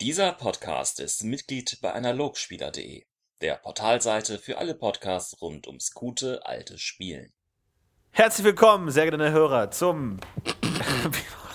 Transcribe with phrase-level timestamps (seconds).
[0.00, 3.02] Dieser Podcast ist Mitglied bei Analogspieler.de,
[3.40, 7.32] der Portalseite für alle Podcasts rund ums gute alte Spielen.
[8.12, 10.18] Herzlich willkommen, sehr geehrte Hörer, zum.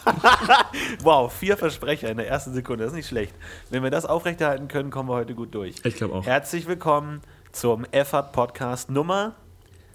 [1.04, 3.34] wow, vier Versprecher in der ersten Sekunde, das ist nicht schlecht.
[3.70, 5.76] Wenn wir das aufrechterhalten können, kommen wir heute gut durch.
[5.86, 6.26] Ich glaube auch.
[6.26, 7.22] Herzlich willkommen
[7.54, 9.38] zum Effort Podcast Nummer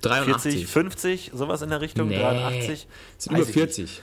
[0.01, 0.53] 83.
[0.53, 2.87] 40, 50, sowas in der Richtung, Nee, 83.
[3.19, 4.03] Es sind über Weiß ich nicht.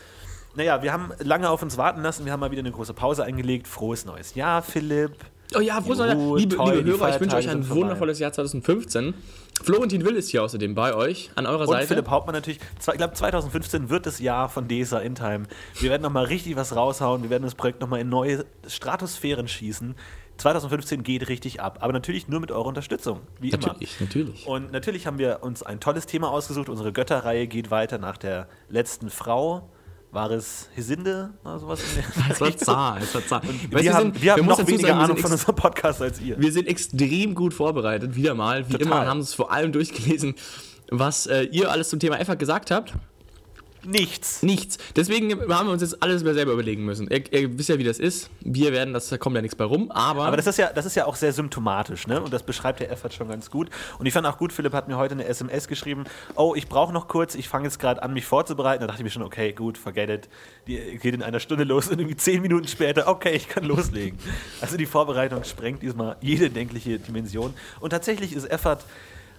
[0.55, 0.57] 40.
[0.57, 3.23] Naja, wir haben lange auf uns warten lassen, wir haben mal wieder eine große Pause
[3.23, 3.67] eingelegt.
[3.67, 5.13] Frohes neues Jahr, Philipp.
[5.55, 6.15] Oh ja, frohes Neues.
[6.15, 9.13] Ruhe, Liebe, toll, liebe Hörer, ich wünsche euch ein wundervolles Jahr 2015.
[9.63, 11.87] Florentin Will ist hier außerdem bei euch, an eurer Und Seite.
[11.87, 12.59] Philipp Hauptmann natürlich.
[12.79, 15.43] Ich glaube, 2015 wird das Jahr von DESA in Time.
[15.79, 17.23] Wir werden nochmal richtig was raushauen.
[17.23, 19.95] Wir werden das Projekt nochmal in neue Stratosphären schießen.
[20.37, 21.77] 2015 geht richtig ab.
[21.79, 23.21] Aber natürlich nur mit eurer Unterstützung.
[23.39, 23.67] Wie immer.
[23.67, 24.47] Natürlich, natürlich.
[24.47, 26.67] Und natürlich haben wir uns ein tolles Thema ausgesucht.
[26.67, 29.69] Unsere Götterreihe geht weiter nach der letzten Frau.
[30.15, 31.81] War es Hesinde oder sowas?
[32.29, 33.43] Es war zart, es war.
[33.43, 36.01] Weißt du, wir haben, sind- wir haben noch weniger sagen, wir Ahnung von unserem Podcast
[36.01, 36.39] als ihr.
[36.39, 38.65] Wir sind extrem gut vorbereitet, wieder mal.
[38.69, 38.87] Wie Total.
[38.87, 40.35] immer haben es vor allem durchgelesen,
[40.89, 42.93] was äh, ihr alles zum Thema EFA gesagt habt.
[43.85, 44.43] Nichts.
[44.43, 44.77] Nichts.
[44.95, 47.09] Deswegen haben wir uns jetzt alles selber überlegen müssen.
[47.09, 48.29] Ihr, ihr wisst ja, wie das ist.
[48.41, 50.85] Wir werden, das, da kommt ja nichts bei rum, aber, Aber das ist ja, das
[50.85, 52.21] ist ja auch sehr symptomatisch, ne?
[52.21, 53.69] Und das beschreibt der Effort schon ganz gut.
[53.99, 56.93] Und ich fand auch gut, Philipp hat mir heute eine SMS geschrieben, oh, ich brauche
[56.93, 58.81] noch kurz, ich fange jetzt gerade an, mich vorzubereiten.
[58.81, 60.29] Da dachte ich mir schon, okay, gut, forget it.
[60.67, 64.17] Die geht in einer Stunde los und irgendwie zehn Minuten später, okay, ich kann loslegen.
[64.61, 67.53] Also die Vorbereitung sprengt diesmal jede denkliche Dimension.
[67.79, 68.79] Und tatsächlich ist Effort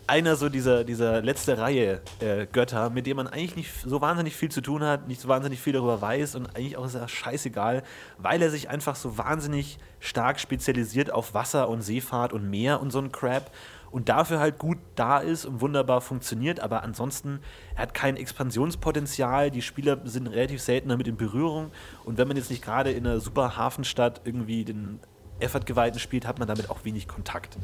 [0.06, 4.36] einer so dieser, dieser letzte Reihe äh, Götter, mit dem man eigentlich nicht so wahnsinnig
[4.36, 7.08] viel zu tun hat, nicht so wahnsinnig viel darüber weiß und eigentlich auch ist er
[7.08, 7.82] scheißegal,
[8.18, 12.90] weil er sich einfach so wahnsinnig stark spezialisiert auf Wasser und Seefahrt und Meer und
[12.90, 13.50] so ein Crap
[13.90, 17.40] und dafür halt gut da ist und wunderbar funktioniert, aber ansonsten,
[17.74, 21.70] er hat kein Expansionspotenzial, die Spieler sind relativ selten damit in Berührung
[22.04, 25.00] und wenn man jetzt nicht gerade in einer super Hafenstadt irgendwie den
[25.40, 27.58] Effort-Geweihten spielt, hat man damit auch wenig Kontakt.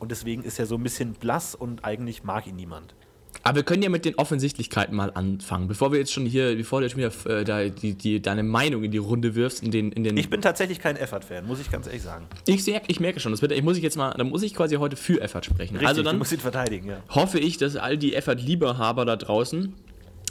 [0.00, 2.94] Und deswegen ist er so ein bisschen blass und eigentlich mag ihn niemand.
[3.42, 6.80] Aber wir können ja mit den Offensichtlichkeiten mal anfangen, bevor wir jetzt schon hier, bevor
[6.80, 9.70] du jetzt schon wieder äh, da, die, die, deine Meinung in die Runde wirfst, in
[9.70, 10.16] den, in den.
[10.16, 12.26] Ich bin tatsächlich kein Effort-Fan, muss ich ganz ehrlich sagen.
[12.46, 14.76] ich, ich merke schon, das wird, ich muss ich jetzt mal, da muss ich quasi
[14.76, 15.74] heute für Effort sprechen.
[15.74, 17.02] Richtig, also dann musst ihn verteidigen, ja.
[17.08, 19.74] hoffe ich, dass all die Effort-Liebehaber da draußen,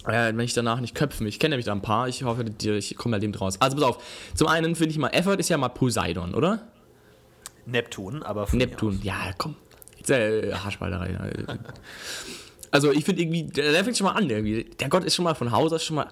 [0.06, 2.96] äh, wenn ich danach nicht köpfen, ich kenne nämlich da ein paar, ich hoffe, ich
[2.96, 3.59] komme bei dem draus.
[3.59, 4.03] Also pass auf,
[4.35, 6.68] zum einen finde ich mal, Effort ist ja mal Poseidon, oder?
[7.72, 9.56] Neptun, aber von Neptun, ja, komm.
[9.97, 11.34] Jetzt, äh, Haarspalterei.
[12.72, 14.66] Also ich finde irgendwie, der, fängt schon mal an irgendwie.
[14.80, 16.08] Der Gott ist schon mal von Haus aus schon mal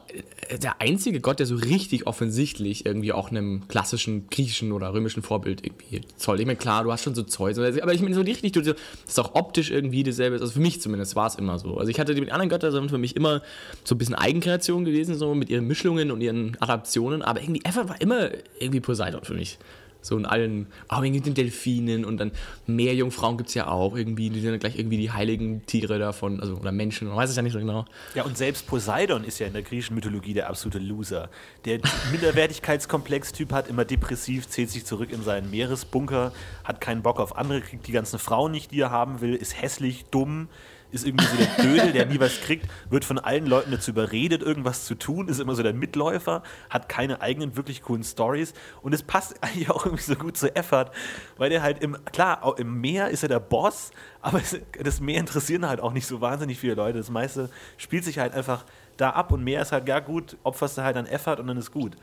[0.50, 5.22] äh, der einzige Gott, der so richtig offensichtlich irgendwie auch einem klassischen griechischen oder römischen
[5.22, 6.40] Vorbild irgendwie zollt.
[6.40, 8.75] Ich meine, klar, du hast schon so Zeus, aber ich meine so richtig, du, das
[9.07, 10.40] ist auch optisch irgendwie dasselbe.
[10.40, 11.78] Also für mich zumindest war es immer so.
[11.78, 13.41] Also ich hatte die mit anderen Göttern sind für mich immer
[13.84, 17.90] so ein bisschen Eigenkreation gewesen, so mit ihren Mischungen und ihren Adaptionen, aber irgendwie Effort
[17.90, 18.29] war immer
[18.59, 19.59] irgendwie Poseidon für mich.
[20.07, 22.31] So in allen, auch irgendwie den Delfinen und dann
[22.66, 26.40] Meerjungfrauen gibt es ja auch irgendwie, die sind dann gleich irgendwie die heiligen Tiere davon,
[26.40, 27.85] also oder Menschen, man weiß es ja nicht so genau.
[28.16, 31.29] Ja, und selbst Poseidon ist ja in der griechischen Mythologie der absolute Loser.
[31.66, 31.79] Der
[32.12, 36.31] Minderwertigkeitskomplex-Typ hat immer depressiv, zählt sich zurück in seinen Meeresbunker,
[36.63, 39.62] hat keinen Bock auf andere, kriegt die ganzen Frauen nicht, die er haben will, ist
[39.62, 40.47] hässlich, dumm,
[40.92, 44.42] ist irgendwie so der Dödel, der nie was kriegt, wird von allen Leuten dazu überredet,
[44.42, 48.94] irgendwas zu tun, ist immer so der Mitläufer, hat keine eigenen wirklich coolen Stories und
[48.94, 50.92] es passt eigentlich auch irgendwie so gut zu Effort,
[51.38, 54.42] weil der halt im, klar, im Meer ist er der Boss, aber
[54.81, 56.97] das Meer interessieren halt auch nicht so wahnsinnig viele Leute.
[56.97, 58.66] Das meiste spielt sich halt einfach
[58.97, 61.58] da ab und Meer ist halt, ja gut, opferst du halt an Effort und dann
[61.58, 61.96] ist gut.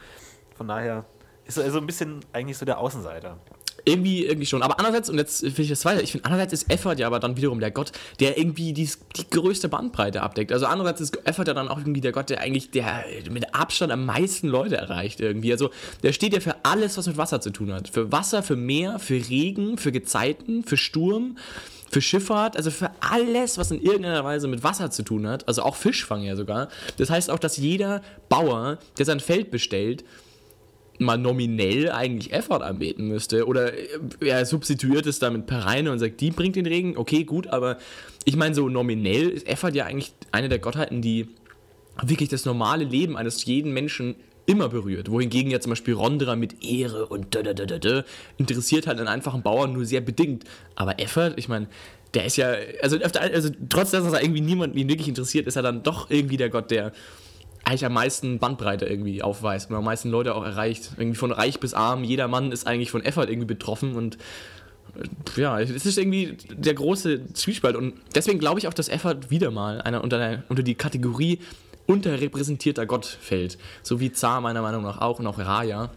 [0.56, 1.04] Von daher
[1.44, 3.38] ist er so ein bisschen eigentlich so der Außenseiter.
[3.86, 4.62] Irgendwie, irgendwie schon.
[4.62, 7.20] Aber andererseits, und jetzt finde ich das weiter, ich finde, andererseits ist Effort ja aber
[7.20, 10.52] dann wiederum der Gott, der irgendwie die, die größte Bandbreite abdeckt.
[10.52, 13.92] Also andererseits ist Effort ja dann auch irgendwie der Gott, der eigentlich der mit Abstand
[13.92, 15.52] am meisten Leute erreicht irgendwie.
[15.52, 15.70] Also
[16.02, 17.88] der steht ja für alles, was mit Wasser zu tun hat.
[17.88, 21.36] Für Wasser, für Meer, für Regen, für Gezeiten, für Sturm.
[21.90, 25.62] Für Schifffahrt, also für alles, was in irgendeiner Weise mit Wasser zu tun hat, also
[25.62, 26.68] auch Fischfang ja sogar.
[26.96, 30.02] Das heißt auch, dass jeder Bauer, der sein Feld bestellt,
[30.98, 33.46] mal nominell eigentlich Effort anbeten müsste.
[33.46, 33.88] Oder äh,
[34.20, 36.96] er substituiert es damit per Reine und sagt, die bringt den Regen.
[36.96, 37.78] Okay, gut, aber
[38.24, 41.28] ich meine, so nominell ist Effort ja eigentlich eine der Gottheiten, die
[42.02, 45.10] wirklich das normale Leben eines jeden Menschen immer berührt.
[45.10, 48.04] Wohingegen ja zum Beispiel Rondra mit Ehre und da, da, da, da, da
[48.36, 50.44] interessiert halt einen einfachen Bauern nur sehr bedingt.
[50.74, 51.68] Aber Effort, ich meine,
[52.12, 55.56] der ist ja, also, also trotz dessen, dass er irgendwie niemanden ihn wirklich interessiert, ist
[55.56, 56.92] er dann doch irgendwie der Gott, der
[57.64, 60.90] eigentlich am meisten Bandbreite irgendwie aufweist und am meisten Leute auch erreicht.
[60.96, 64.18] Irgendwie von reich bis arm, jeder Mann ist eigentlich von Effort irgendwie betroffen und
[64.96, 69.30] äh, ja, es ist irgendwie der große Zwiespalt und deswegen glaube ich auch, dass Effort
[69.30, 71.40] wieder mal einer unter, der, unter die Kategorie
[71.86, 73.58] unterrepräsentierter Gott fällt.
[73.82, 75.90] So wie Zar meiner Meinung nach auch und auch Raya.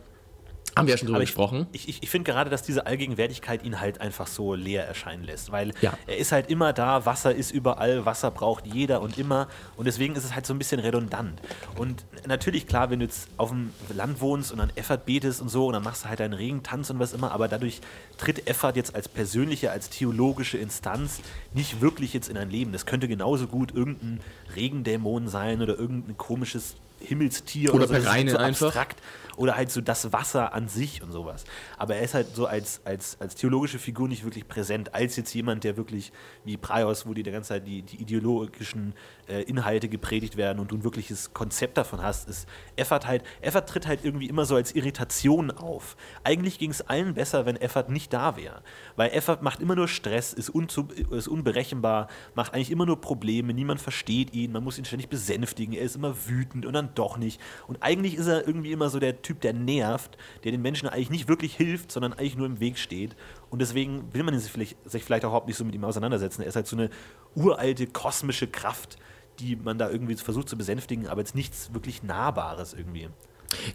[0.78, 1.68] Haben wir ja schon drüber gesprochen.
[1.72, 5.52] Ich, ich, ich finde gerade, dass diese Allgegenwärtigkeit ihn halt einfach so leer erscheinen lässt,
[5.52, 5.94] weil Ja.
[6.08, 10.16] er ist halt immer da, Wasser ist überall, Wasser braucht jeder und immer und deswegen
[10.16, 11.42] ist es halt so ein bisschen redundant.
[11.76, 15.50] Und natürlich, klar, wenn du jetzt auf dem Land wohnst und an Effert betest und
[15.50, 17.82] so und dann machst du halt deinen Regentanz und was immer, aber dadurch
[18.18, 21.20] tritt Effert jetzt als persönliche, als theologische Instanz
[21.54, 22.72] nicht wirklich jetzt in ein Leben.
[22.72, 24.22] Das könnte genauso gut irgendein
[24.56, 27.94] Regendämon sein oder irgendein komisches Himmelstier Oder so.
[27.94, 28.68] Das ist so einfach.
[28.68, 28.98] abstrakt
[29.38, 31.46] oder halt so das Wasser an sich und sowas.
[31.78, 35.34] Aber er ist halt so als, als, als theologische Figur nicht wirklich präsent, als jetzt
[35.34, 36.12] jemand, der wirklich
[36.44, 38.94] wie Praios, wo die die ganze Zeit die, die ideologischen
[39.28, 43.70] äh, Inhalte gepredigt werden und du ein wirkliches Konzept davon hast, ist Effert halt, Effert
[43.70, 45.98] tritt halt irgendwie immer so als Irritation auf.
[46.24, 48.62] Eigentlich ging es allen besser, wenn Effert nicht da wäre.
[48.96, 53.54] Weil Effert macht immer nur Stress, ist, unzu, ist unberechenbar, macht eigentlich immer nur Probleme,
[53.54, 57.18] niemand versteht ihn, man muss ihn ständig besänftigen, er ist immer wütend und dann doch
[57.18, 57.42] nicht.
[57.68, 61.10] Und eigentlich ist er irgendwie immer so der Typ, der nervt, der den Menschen eigentlich
[61.10, 63.16] nicht wirklich hilft, sondern eigentlich nur im Weg steht.
[63.50, 66.42] Und deswegen will man sich vielleicht, sich vielleicht auch überhaupt nicht so mit ihm auseinandersetzen.
[66.42, 66.90] Er ist halt so eine
[67.36, 68.98] uralte kosmische Kraft,
[69.40, 73.08] die man da irgendwie versucht zu besänftigen, aber jetzt nichts wirklich Nahbares irgendwie.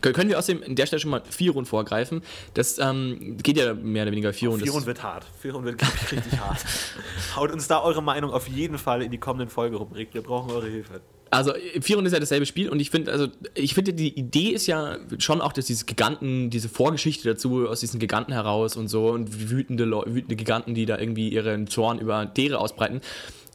[0.02, 2.22] Kön- Können wir außerdem an der Stelle schon mal Firon vorgreifen?
[2.54, 4.60] Das ähm, geht ja mehr oder weniger Firon.
[4.60, 5.24] Firon das, wird hart.
[5.40, 6.58] Firon wird, glaube ich, richtig hart.
[7.36, 10.10] Haut uns da eure Meinung auf jeden Fall in die kommenden Folgerubrik.
[10.12, 11.00] Wir brauchen eure Hilfe.
[11.32, 14.67] Also Firon ist ja dasselbe Spiel und ich finde, also ich finde, die Idee ist
[14.67, 19.08] ja schon auch, dass diese Giganten, diese Vorgeschichte dazu aus diesen Giganten heraus und so
[19.08, 23.00] und wütende, wütende Giganten, die da irgendwie ihren Zorn über Dere ausbreiten.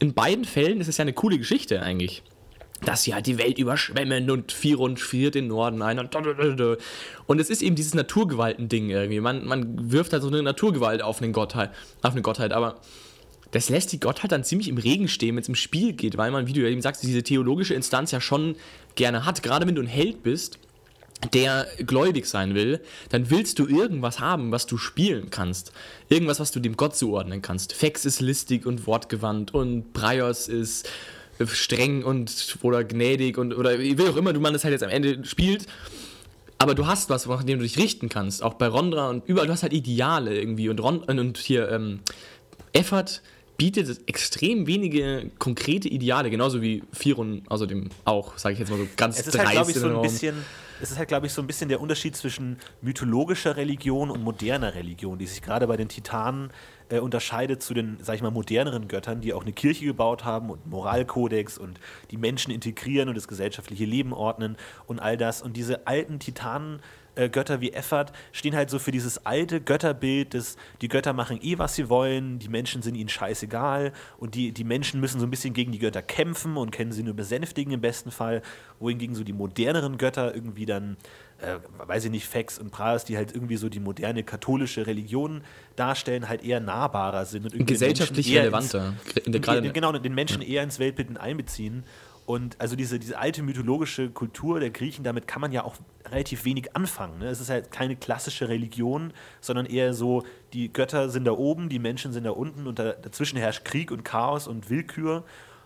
[0.00, 2.24] In beiden Fällen ist es ja eine coole Geschichte eigentlich.
[2.84, 6.16] Dass sie halt die Welt überschwemmen und Firon friert den Norden ein und
[7.26, 9.20] und es ist eben dieses Naturgewalten-Ding irgendwie.
[9.20, 11.70] Man, man wirft halt so eine Naturgewalt auf eine Gottheit,
[12.02, 12.80] auf eine Gottheit, aber
[13.50, 16.30] das lässt die Gottheit dann ziemlich im Regen stehen, wenn es im Spiel geht, weil
[16.30, 18.56] man, wie du ja eben sagst, diese theologische Instanz ja schon
[18.94, 19.42] gerne hat.
[19.42, 20.58] Gerade wenn du ein Held bist,
[21.32, 25.72] der gläubig sein will, dann willst du irgendwas haben, was du spielen kannst.
[26.08, 27.72] Irgendwas, was du dem Gott zuordnen kannst.
[27.72, 30.88] Fex ist listig und wortgewandt und Breios ist
[31.46, 34.90] streng und oder gnädig und oder wie auch immer du man das halt jetzt am
[34.90, 35.66] Ende spielt.
[36.58, 38.42] Aber du hast was, nach dem du dich richten kannst.
[38.42, 40.68] Auch bei Rondra und überall, du hast halt Ideale irgendwie.
[40.68, 42.00] Und, Ron, und hier, ähm,
[42.72, 43.22] Effort
[43.58, 48.86] bietet extrem wenige konkrete Ideale, genauso wie Firon außerdem auch, sage ich jetzt mal so
[48.96, 50.36] ganz Es ist halt, glaube ich, in so ein bisschen,
[50.80, 54.76] es ist halt, glaube ich, so ein bisschen der Unterschied zwischen mythologischer Religion und moderner
[54.76, 56.52] Religion, die sich gerade bei den Titanen
[56.88, 60.50] äh, unterscheidet zu den, sag ich mal, moderneren Göttern, die auch eine Kirche gebaut haben
[60.50, 61.80] und einen Moralkodex und
[62.12, 64.56] die Menschen integrieren und das gesellschaftliche Leben ordnen
[64.86, 65.42] und all das.
[65.42, 66.80] Und diese alten Titanen
[67.18, 71.38] äh, Götter wie Effert stehen halt so für dieses alte Götterbild, dass die Götter machen
[71.42, 75.26] eh, was sie wollen, die Menschen sind ihnen scheißegal und die, die Menschen müssen so
[75.26, 78.42] ein bisschen gegen die Götter kämpfen und können sie nur besänftigen im besten Fall,
[78.80, 80.96] wohingegen so die moderneren Götter irgendwie dann,
[81.40, 81.56] äh,
[81.86, 85.42] weiß ich nicht, Fex und Pras, die halt irgendwie so die moderne katholische Religion
[85.76, 88.94] darstellen, halt eher nahbarer sind und irgendwie gesellschaftlich relevanter.
[89.24, 91.84] Ins, Gre- gerade- den, genau, den Menschen eher ins Weltbild einbeziehen.
[92.28, 95.76] Und also diese, diese alte mythologische Kultur der Griechen, damit kann man ja auch
[96.10, 97.20] relativ wenig anfangen.
[97.20, 97.28] Ne?
[97.28, 101.78] Es ist halt keine klassische Religion, sondern eher so, die Götter sind da oben, die
[101.78, 105.24] Menschen sind da unten und da, dazwischen herrscht Krieg und Chaos und Willkür.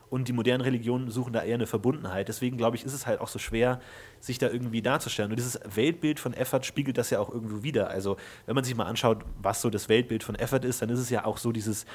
[0.08, 2.28] Und die modernen Religionen suchen da eher eine Verbundenheit.
[2.28, 3.80] Deswegen, glaube ich, ist es halt auch so schwer,
[4.22, 5.32] sich da irgendwie darzustellen.
[5.32, 7.88] Und dieses Weltbild von Effert spiegelt das ja auch irgendwo wieder.
[7.88, 8.16] Also,
[8.46, 11.10] wenn man sich mal anschaut, was so das Weltbild von Effert ist, dann ist es
[11.10, 11.86] ja auch so dieses,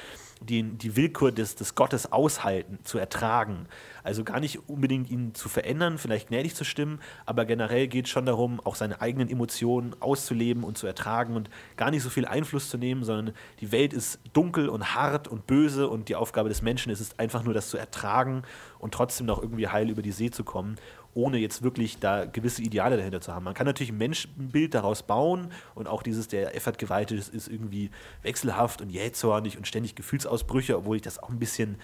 [0.42, 3.66] die, die Willkür des, des Gottes aushalten, zu ertragen.
[4.04, 8.10] Also gar nicht unbedingt ihn zu verändern, vielleicht gnädig zu stimmen, aber generell geht es
[8.10, 12.26] schon darum, auch seine eigenen Emotionen auszuleben und zu ertragen und gar nicht so viel
[12.26, 16.48] Einfluss zu nehmen, sondern die Welt ist dunkel und hart und böse und die Aufgabe
[16.48, 18.42] des Menschen ist es einfach nur, das zu ertragen
[18.78, 20.76] und trotzdem noch irgendwie heil über die See zu kommen,
[21.18, 23.44] ohne jetzt wirklich da gewisse Ideale dahinter zu haben.
[23.44, 27.48] Man kann natürlich ein Menschenbild daraus bauen und auch dieses, der Effort gewaltet ist, ist
[27.48, 27.90] irgendwie
[28.22, 31.76] wechselhaft und jähzornig und ständig Gefühlsausbrüche, obwohl ich das auch ein bisschen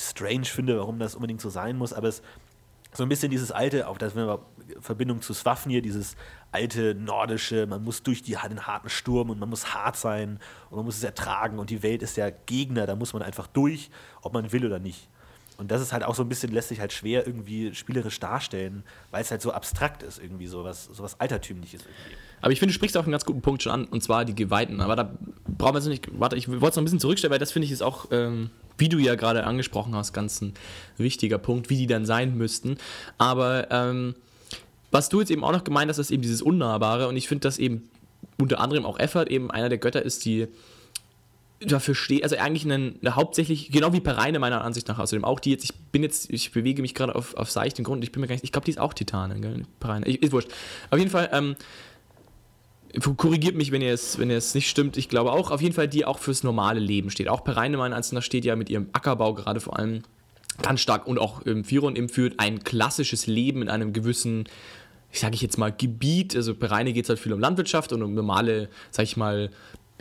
[0.00, 2.22] strange finde, warum das unbedingt so sein muss, aber es
[2.94, 4.40] so ein bisschen dieses alte, auch das wir
[4.80, 6.14] Verbindung zu Swafnir, dieses
[6.50, 10.38] alte nordische, man muss durch die, den harten Sturm und man muss hart sein
[10.70, 13.46] und man muss es ertragen und die Welt ist der Gegner, da muss man einfach
[13.46, 15.08] durch, ob man will oder nicht.
[15.62, 18.82] Und das ist halt auch so ein bisschen, lässt sich halt schwer irgendwie spielerisch darstellen,
[19.12, 22.16] weil es halt so abstrakt ist, irgendwie so was, so was Altertümliches irgendwie.
[22.40, 24.34] Aber ich finde, du sprichst auch einen ganz guten Punkt schon an, und zwar die
[24.34, 24.80] Geweihten.
[24.80, 25.14] Aber da
[25.46, 26.08] brauchen wir jetzt nicht.
[26.18, 28.50] Warte, ich wollte es noch ein bisschen zurückstellen, weil das finde ich ist auch, ähm,
[28.76, 30.52] wie du ja gerade angesprochen hast, ganz ein
[30.96, 32.76] wichtiger Punkt, wie die dann sein müssten.
[33.18, 34.16] Aber ähm,
[34.90, 37.06] was du jetzt eben auch noch gemeint hast, ist eben dieses Unnahbare.
[37.06, 37.88] Und ich finde, dass eben
[38.40, 40.48] unter anderem auch Effort eben einer der Götter ist, die
[41.66, 45.40] dafür steht, also eigentlich eine, eine hauptsächlich, genau wie Pereine meiner Ansicht nach außerdem, auch
[45.40, 48.20] die jetzt, ich bin jetzt, ich bewege mich gerade auf, auf seichten Grund, ich bin
[48.20, 50.50] mir gar nicht, ich glaube, die ist auch Titanin, gell, Pereine, ich, ist wurscht.
[50.90, 51.56] Auf jeden Fall, ähm,
[53.16, 54.96] korrigiert mich, wenn ihr es, wenn ihr es nicht stimmt.
[54.96, 57.28] Ich glaube auch, auf jeden Fall, die auch fürs normale Leben steht.
[57.28, 60.02] Auch Per Reinemann Einzelner steht ja mit ihrem Ackerbau gerade vor allem
[60.60, 64.44] ganz stark und auch im Firon eben führt ein klassisches Leben in einem gewissen,
[65.10, 66.36] ich sage ich jetzt mal, Gebiet.
[66.36, 69.50] Also bei geht es halt viel um Landwirtschaft und um normale, sag ich mal,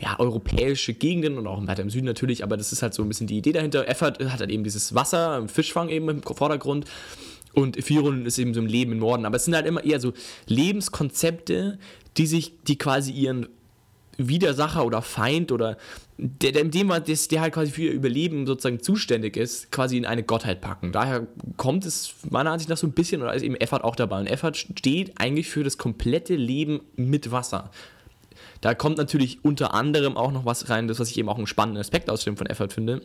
[0.02, 3.08] ja, europäische Gegenden und auch weiter im Süden natürlich, aber das ist halt so ein
[3.08, 3.88] bisschen die Idee dahinter.
[3.88, 6.86] Effort hat halt eben dieses Wasser, Fischfang eben im Vordergrund
[7.54, 9.26] und Firun ist eben so ein Leben im Norden.
[9.26, 10.14] Aber es sind halt immer eher so
[10.48, 11.78] Lebenskonzepte,
[12.18, 13.48] die sich, die quasi ihren
[14.18, 15.78] Widersacher oder Feind oder
[16.18, 20.06] der, der, dem, der, der halt quasi für ihr Überleben sozusagen zuständig ist, quasi in
[20.06, 20.92] eine Gottheit packen.
[20.92, 21.28] Daher
[21.58, 24.20] kommt es meiner Ansicht nach so ein bisschen, oder ist eben Effort auch dabei.
[24.20, 27.72] Und Effort steht eigentlich für das komplette Leben mit Wasser.
[28.62, 31.48] Da kommt natürlich unter anderem auch noch was rein, das, was ich eben auch einen
[31.48, 33.02] spannenden Aspekt aus dem von Effort finde.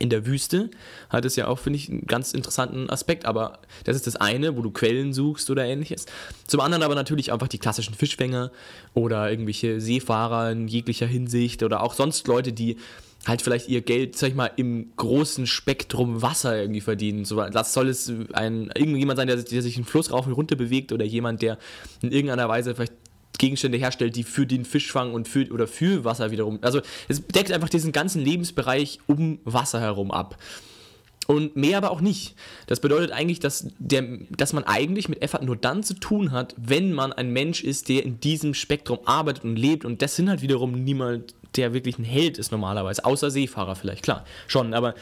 [0.00, 0.70] In der Wüste
[1.10, 4.56] hat es ja auch, finde ich, einen ganz interessanten Aspekt, aber das ist das eine,
[4.56, 6.06] wo du Quellen suchst oder ähnliches.
[6.46, 8.52] Zum anderen aber natürlich einfach die klassischen Fischfänger
[8.94, 12.76] oder irgendwelche Seefahrer in jeglicher Hinsicht oder auch sonst Leute, die
[13.26, 17.26] halt vielleicht ihr Geld, sag ich mal, im großen Spektrum Wasser irgendwie verdienen.
[17.52, 20.92] Das soll es ein, irgendjemand sein, der, der sich einen Fluss rauf und runter bewegt
[20.92, 21.58] oder jemand, der
[22.00, 22.92] in irgendeiner Weise vielleicht
[23.38, 26.58] Gegenstände herstellt, die für den Fischfang und für oder für Wasser wiederum.
[26.62, 30.36] Also es deckt einfach diesen ganzen Lebensbereich um Wasser herum ab.
[31.26, 32.34] Und mehr aber auch nicht.
[32.68, 36.54] Das bedeutet eigentlich, dass, der, dass man eigentlich mit Effort nur dann zu tun hat,
[36.56, 39.84] wenn man ein Mensch ist, der in diesem Spektrum arbeitet und lebt.
[39.84, 43.04] Und das sind halt wiederum niemand, der wirklich ein Held ist normalerweise.
[43.04, 44.24] Außer Seefahrer vielleicht, klar.
[44.46, 44.94] Schon, aber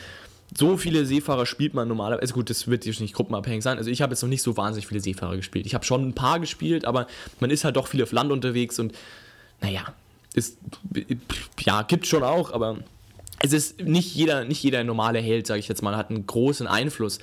[0.54, 2.22] so viele Seefahrer spielt man normalerweise.
[2.22, 3.78] Also gut, das wird jetzt nicht gruppenabhängig sein.
[3.78, 5.66] Also ich habe jetzt noch nicht so wahnsinnig viele Seefahrer gespielt.
[5.66, 7.06] Ich habe schon ein paar gespielt, aber
[7.40, 8.92] man ist halt doch viel auf Land unterwegs und
[9.60, 9.92] naja,
[10.34, 10.58] ist,
[11.60, 12.78] ja, gibt schon auch, aber
[13.42, 16.66] es ist nicht jeder, nicht jeder normale Held, sage ich jetzt mal, hat einen großen
[16.66, 17.18] Einfluss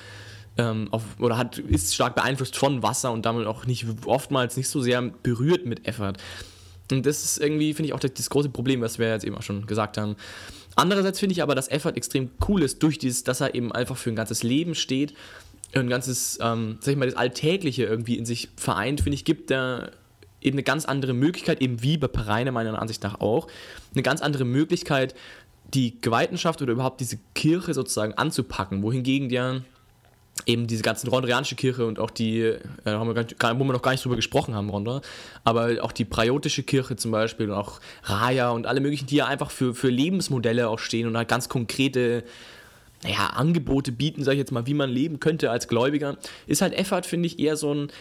[0.57, 4.69] ähm, auf, oder hat, ist stark beeinflusst von Wasser und damit auch nicht oftmals nicht
[4.69, 6.13] so sehr berührt mit Effort.
[6.91, 9.35] Und das ist irgendwie, finde ich, auch das, das große Problem, was wir jetzt eben
[9.35, 10.15] auch schon gesagt haben.
[10.75, 13.97] Andererseits finde ich aber, dass Effort extrem cool ist, durch dieses, dass er eben einfach
[13.97, 15.13] für ein ganzes Leben steht,
[15.73, 19.51] ein ganzes, ähm, sag ich mal, das Alltägliche irgendwie in sich vereint, finde ich, gibt
[19.51, 19.91] er
[20.41, 23.47] eben eine ganz andere Möglichkeit, eben wie bei Pereine meiner Ansicht nach auch,
[23.93, 25.15] eine ganz andere Möglichkeit,
[25.73, 29.63] die Geweihtenschaft oder überhaupt diese Kirche sozusagen anzupacken, wohingegen der
[30.45, 33.81] eben diese ganzen rondrianische Kirche und auch die, äh, haben wir gar, wo wir noch
[33.81, 35.01] gar nicht drüber gesprochen haben, Ronda,
[35.43, 39.25] aber auch die praiotische Kirche zum Beispiel und auch Raya und alle möglichen, die ja
[39.25, 42.23] einfach für, für Lebensmodelle auch stehen und halt ganz konkrete
[43.03, 46.73] naja, Angebote bieten, sag ich jetzt mal, wie man leben könnte als Gläubiger, ist halt
[46.73, 47.91] Effort, finde ich, eher so ein,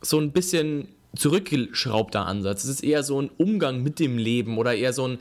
[0.00, 2.64] so ein bisschen zurückgeschraubter Ansatz.
[2.64, 5.18] Es ist eher so ein Umgang mit dem Leben oder eher so ein,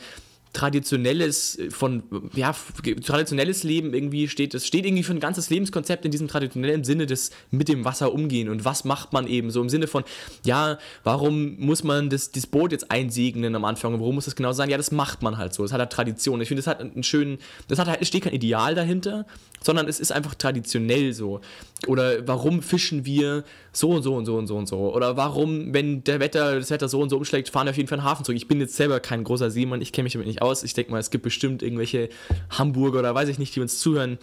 [0.56, 2.56] traditionelles äh, von ja
[3.04, 7.06] traditionelles Leben irgendwie steht es steht irgendwie für ein ganzes Lebenskonzept in diesem traditionellen Sinne
[7.06, 10.04] des mit dem Wasser umgehen und was macht man eben so im Sinne von
[10.46, 14.36] ja warum muss man das, das Boot jetzt einsegnen am Anfang und warum muss das
[14.36, 16.68] genau sein ja das macht man halt so es hat halt Tradition ich finde es
[16.68, 19.26] hat einen schönen das hat halt steht kein Ideal dahinter
[19.66, 21.42] sondern es ist einfach traditionell so.
[21.88, 23.44] Oder warum fischen wir
[23.76, 24.94] so und so und so und so und so?
[24.94, 27.88] Oder warum, wenn der Wetter, das Wetter so und so umschlägt, fahren wir auf jeden
[27.88, 28.38] Fall in den Hafen zurück?
[28.38, 30.64] Ich bin jetzt selber kein großer Seemann, ich kenne mich damit nicht aus.
[30.64, 32.10] Ich denke mal, es gibt bestimmt irgendwelche
[32.50, 34.18] Hamburger oder weiß ich nicht, die uns zuhören,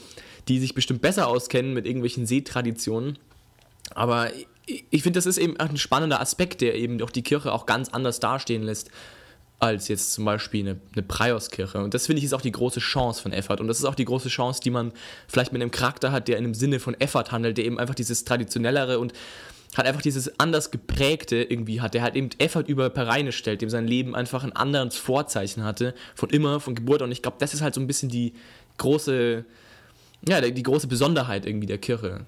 [0.49, 3.19] die sich bestimmt besser auskennen mit irgendwelchen Seetraditionen.
[3.95, 4.31] Aber
[4.67, 7.89] ich finde, das ist eben ein spannender Aspekt, der eben auch die Kirche auch ganz
[7.91, 8.91] anders dastehen lässt
[9.63, 11.79] als jetzt zum Beispiel eine, eine Prioskirche.
[11.79, 13.61] Und das finde ich ist auch die große Chance von Effort.
[13.61, 14.91] Und das ist auch die große Chance, die man
[15.29, 17.95] vielleicht mit einem Charakter hat, der in dem Sinne von Effort handelt, der eben einfach
[17.95, 19.13] dieses traditionellere und
[19.77, 23.71] hat einfach dieses anders geprägte irgendwie hat, der halt eben Effort über Pereine stellt, dem
[23.71, 27.01] sein Leben einfach ein anderes Vorzeichen hatte, von immer, von Geburt.
[27.01, 28.35] Und ich glaube, das ist halt so ein bisschen die
[28.79, 29.45] große,
[30.29, 32.27] ja, die große Besonderheit irgendwie der Kirche.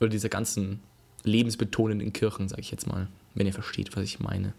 [0.00, 0.82] Oder dieser ganzen
[1.22, 4.52] lebensbetonenden Kirchen, sage ich jetzt mal, wenn ihr versteht, was ich meine.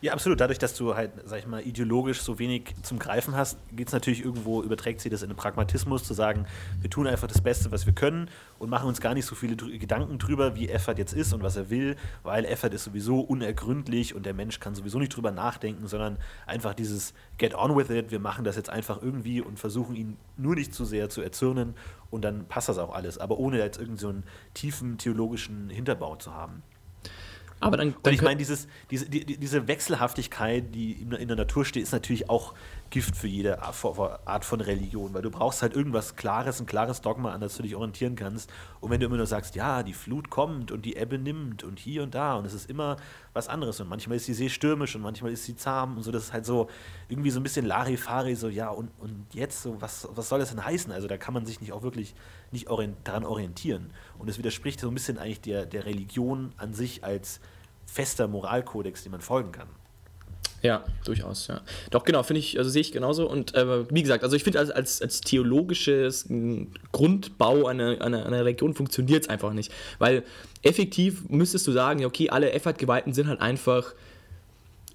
[0.00, 0.40] Ja, absolut.
[0.40, 3.92] Dadurch, dass du halt, sag ich mal, ideologisch so wenig zum Greifen hast, geht es
[3.92, 6.46] natürlich irgendwo, überträgt sich das in den Pragmatismus, zu sagen,
[6.80, 9.56] wir tun einfach das Beste, was wir können und machen uns gar nicht so viele
[9.56, 14.14] Gedanken drüber, wie Effort jetzt ist und was er will, weil Effort ist sowieso unergründlich
[14.14, 18.10] und der Mensch kann sowieso nicht drüber nachdenken, sondern einfach dieses Get on with it,
[18.10, 21.74] wir machen das jetzt einfach irgendwie und versuchen ihn nur nicht zu sehr zu erzürnen
[22.10, 24.24] und dann passt das auch alles, aber ohne jetzt irgendeinen so einen
[24.54, 26.62] tiefen theologischen Hinterbau zu haben.
[27.60, 31.82] Aber dann, dann ich meine, dieses, diese, die, diese Wechselhaftigkeit, die in, der Natur steht,
[31.82, 32.54] ist natürlich auch
[32.90, 37.32] Gift für jede Art von Religion, weil du brauchst halt irgendwas Klares, ein klares Dogma,
[37.32, 38.50] an das du dich orientieren kannst.
[38.80, 41.78] Und wenn du immer nur sagst, ja, die Flut kommt und die Ebbe nimmt und
[41.78, 42.96] hier und da und es ist immer
[43.32, 46.12] was anderes und manchmal ist die See stürmisch und manchmal ist sie zahm und so,
[46.12, 46.68] das ist halt so
[47.08, 50.50] irgendwie so ein bisschen Larifari, so ja, und, und jetzt, so, was, was soll das
[50.50, 50.92] denn heißen?
[50.92, 52.14] Also da kann man sich nicht auch wirklich
[52.52, 53.90] nicht orient daran orientieren.
[54.18, 57.40] Und es widerspricht so ein bisschen eigentlich der, der Religion an sich als
[57.86, 59.68] fester Moralkodex, dem man folgen kann.
[60.66, 61.60] Ja, durchaus, ja.
[61.90, 63.30] Doch, genau, finde ich, also sehe ich genauso.
[63.30, 66.28] Und äh, wie gesagt, also ich finde, als, als, als theologisches
[66.90, 69.70] Grundbau einer, einer, einer Religion funktioniert es einfach nicht.
[70.00, 70.24] Weil
[70.62, 73.94] effektiv müsstest du sagen, okay, alle Effort-Geweihten sind halt einfach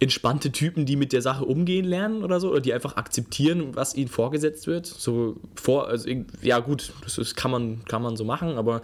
[0.02, 3.96] entspannte Typen, die mit der Sache umgehen lernen oder so, oder die einfach akzeptieren, was
[3.96, 4.86] ihnen vorgesetzt wird.
[4.88, 6.10] So vor, also
[6.42, 8.82] ja gut, das ist, kann, man, kann man so machen, aber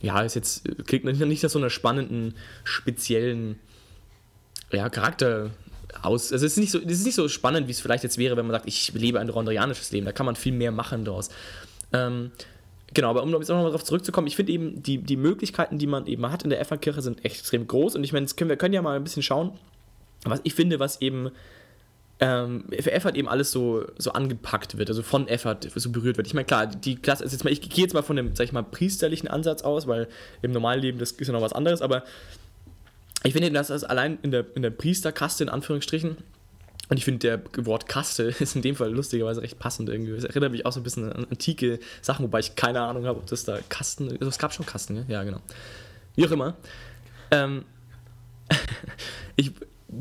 [0.00, 2.34] ja, ist jetzt, kriegt nicht, nicht so einer spannenden,
[2.64, 3.58] speziellen
[4.72, 5.50] ja, Charakter
[6.02, 6.32] aus.
[6.32, 8.36] Also es ist nicht so, es ist nicht so spannend, wie es vielleicht jetzt wäre,
[8.36, 10.06] wenn man sagt, ich lebe ein rondrianisches Leben.
[10.06, 11.30] Da kann man viel mehr machen daraus.
[11.92, 12.32] Ähm,
[12.94, 15.86] genau, aber um jetzt auch nochmal darauf zurückzukommen, ich finde eben, die, die Möglichkeiten, die
[15.86, 17.96] man eben hat in der FA-Kirche, sind extrem groß.
[17.96, 19.52] Und ich meine, können, wir können ja mal ein bisschen schauen,
[20.24, 21.30] was ich finde, was eben
[22.20, 26.26] ähm, für Effort eben alles so, so angepackt wird, also von Effort so berührt wird.
[26.26, 28.44] Ich meine, klar, die Klasse ist jetzt mal, ich gehe jetzt mal von dem, sag
[28.44, 30.08] ich mal, priesterlichen Ansatz aus, weil
[30.42, 32.02] im normalen Leben das ist ja noch was anderes, aber
[33.24, 36.16] ich finde, das allein in der, in der Priesterkaste, in Anführungsstrichen,
[36.90, 40.12] und ich finde, der Wort Kaste ist in dem Fall lustigerweise recht passend irgendwie.
[40.12, 43.18] Es erinnert mich auch so ein bisschen an antike Sachen, wobei ich keine Ahnung habe,
[43.18, 45.40] ob das da Kasten, also es gab schon Kasten, ja, ja genau.
[46.16, 46.56] Wie auch immer.
[47.30, 47.64] Ähm,
[49.36, 49.52] ich,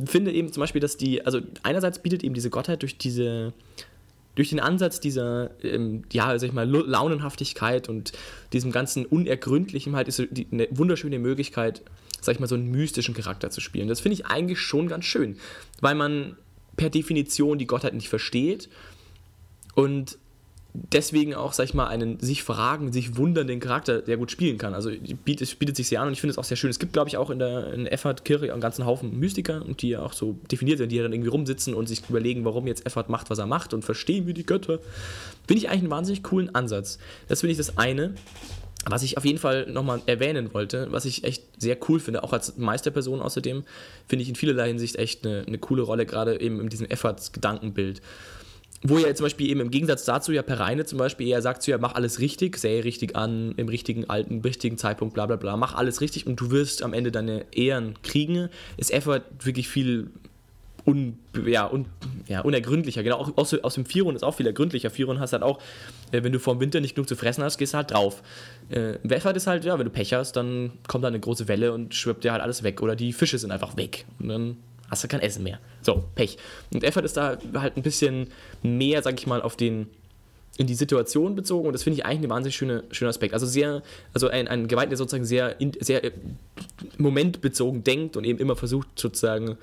[0.05, 3.53] finde eben zum Beispiel, dass die, also einerseits bietet eben diese Gottheit durch diese,
[4.37, 8.11] durch den Ansatz dieser, ähm, ja, sag ich mal, Launenhaftigkeit und
[8.53, 11.81] diesem ganzen Unergründlichen halt ist die, eine wunderschöne Möglichkeit,
[12.21, 13.87] sag ich mal, so einen mystischen Charakter zu spielen.
[13.87, 15.37] Das finde ich eigentlich schon ganz schön,
[15.81, 16.37] weil man
[16.75, 18.69] per Definition die Gottheit nicht versteht
[19.73, 20.19] und
[20.73, 24.73] deswegen auch, sag ich mal, einen sich fragen, sich wundernden Charakter sehr gut spielen kann.
[24.73, 24.91] Also
[25.25, 26.69] bietet, bietet sich sehr an und ich finde es auch sehr schön.
[26.69, 30.01] Es gibt, glaube ich, auch in der in Effert-Kirche einen ganzen Haufen Mystiker die ja
[30.01, 33.09] auch so definiert sind, die ja dann irgendwie rumsitzen und sich überlegen, warum jetzt Effert
[33.09, 34.79] macht, was er macht und verstehen wir die Götter.
[35.47, 36.99] Finde ich eigentlich einen wahnsinnig coolen Ansatz.
[37.27, 38.13] Das finde ich das eine.
[38.89, 42.31] Was ich auf jeden Fall nochmal erwähnen wollte, was ich echt sehr cool finde, auch
[42.31, 43.63] als Meisterperson außerdem,
[44.07, 48.01] finde ich in vielerlei Hinsicht echt eine, eine coole Rolle, gerade eben in diesem Efforts-Gedankenbild
[48.83, 51.71] wo ja zum Beispiel eben im Gegensatz dazu ja Pereine zum Beispiel eher sagt zu
[51.71, 55.57] ja, mach alles richtig, sähe richtig an, im richtigen alten, richtigen Zeitpunkt, bla bla bla,
[55.57, 60.09] mach alles richtig und du wirst am Ende deine Ehren kriegen, ist Effort wirklich viel
[60.87, 61.85] un, ja, un,
[62.27, 63.03] ja, unergründlicher.
[63.03, 64.89] Genau, auch aus, aus dem Firon ist auch viel ergründlicher.
[64.89, 65.59] Firon hast halt auch,
[66.11, 68.23] äh, wenn du vor dem Winter nicht genug zu fressen hast, gehst du halt drauf.
[68.69, 71.73] Äh, Effort ist halt, ja, wenn du Pech hast, dann kommt da eine große Welle
[71.73, 72.81] und schwirbt dir halt alles weg.
[72.81, 74.05] Oder die Fische sind einfach weg.
[74.19, 74.57] Und dann
[74.89, 75.59] hast du kein Essen mehr.
[75.81, 76.37] So, Pech.
[76.73, 78.27] Und Effort ist da halt ein bisschen
[78.63, 79.87] mehr, sag ich mal, auf den
[80.57, 83.33] in die Situation bezogen und das finde ich eigentlich ein wahnsinnig schöner, schöner Aspekt.
[83.33, 86.11] Also sehr, also ein, ein Geweihter, der sozusagen sehr, sehr äh,
[86.97, 89.57] momentbezogen denkt und eben immer versucht sozusagen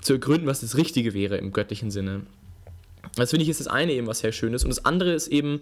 [0.00, 2.22] zu ergründen, was das Richtige wäre im göttlichen Sinne.
[3.16, 4.64] Das finde ich ist das eine eben, was sehr schön ist.
[4.64, 5.60] Und das andere ist eben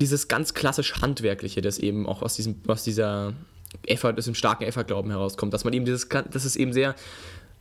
[0.00, 3.34] dieses ganz klassisch Handwerkliche, das eben auch aus, diesem, aus dieser
[3.86, 6.94] Effort, aus dem starken Effort-Glauben herauskommt, dass man eben dieses, das ist eben sehr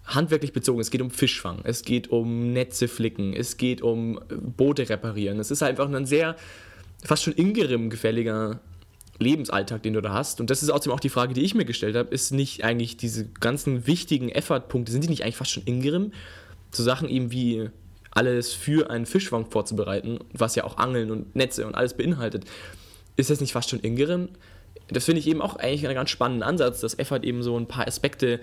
[0.06, 0.80] handwerklich bezogen.
[0.80, 5.40] Es geht um Fischfang, es geht um Netze flicken, es geht um Boote reparieren.
[5.40, 6.36] Es ist einfach ein sehr,
[7.04, 8.60] fast schon Ingerim gefälliger
[9.20, 10.42] Lebensalltag, den du da hast.
[10.42, 12.98] Und das ist außerdem auch die Frage, die ich mir gestellt habe, ist nicht eigentlich
[12.98, 16.12] diese ganzen wichtigen Effort-Punkte, sind die nicht eigentlich fast schon Ingerim?
[16.72, 17.70] So Sachen eben wie
[18.12, 22.46] alles für einen Fischfang vorzubereiten, was ja auch Angeln und Netze und alles beinhaltet.
[23.16, 24.30] Ist das nicht fast schon Ingerim?
[24.90, 27.68] Das finde ich eben auch eigentlich einen ganz spannenden Ansatz, dass Effort eben so ein
[27.68, 28.40] paar Aspekte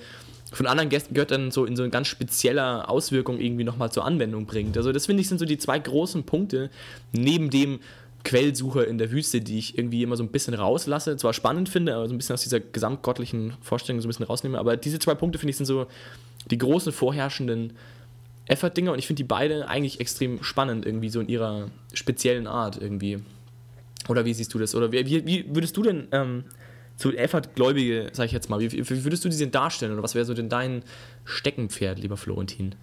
[0.52, 4.76] von anderen Gästen Göttern so in so ganz spezieller Auswirkung irgendwie nochmal zur Anwendung bringt.
[4.76, 6.70] Also das finde ich sind so die zwei großen Punkte,
[7.12, 7.80] neben dem
[8.24, 11.94] Quellsuche in der Wüste, die ich irgendwie immer so ein bisschen rauslasse, zwar spannend finde,
[11.94, 15.14] aber so ein bisschen aus dieser gesamtgottlichen Vorstellung so ein bisschen rausnehme, aber diese zwei
[15.14, 15.86] Punkte finde ich sind so
[16.50, 17.72] die großen vorherrschenden
[18.46, 22.80] Effort-Dinger und ich finde die beide eigentlich extrem spannend irgendwie so in ihrer speziellen Art
[22.80, 23.20] irgendwie.
[24.08, 24.74] Oder wie siehst du das?
[24.74, 26.44] Oder wie, wie würdest du denn ähm,
[27.00, 30.24] zu Effert-Gläubige, sag ich jetzt mal, wie, wie, würdest du die darstellen oder was wäre
[30.24, 30.84] so denn dein
[31.24, 32.74] Steckenpferd, lieber Florentin?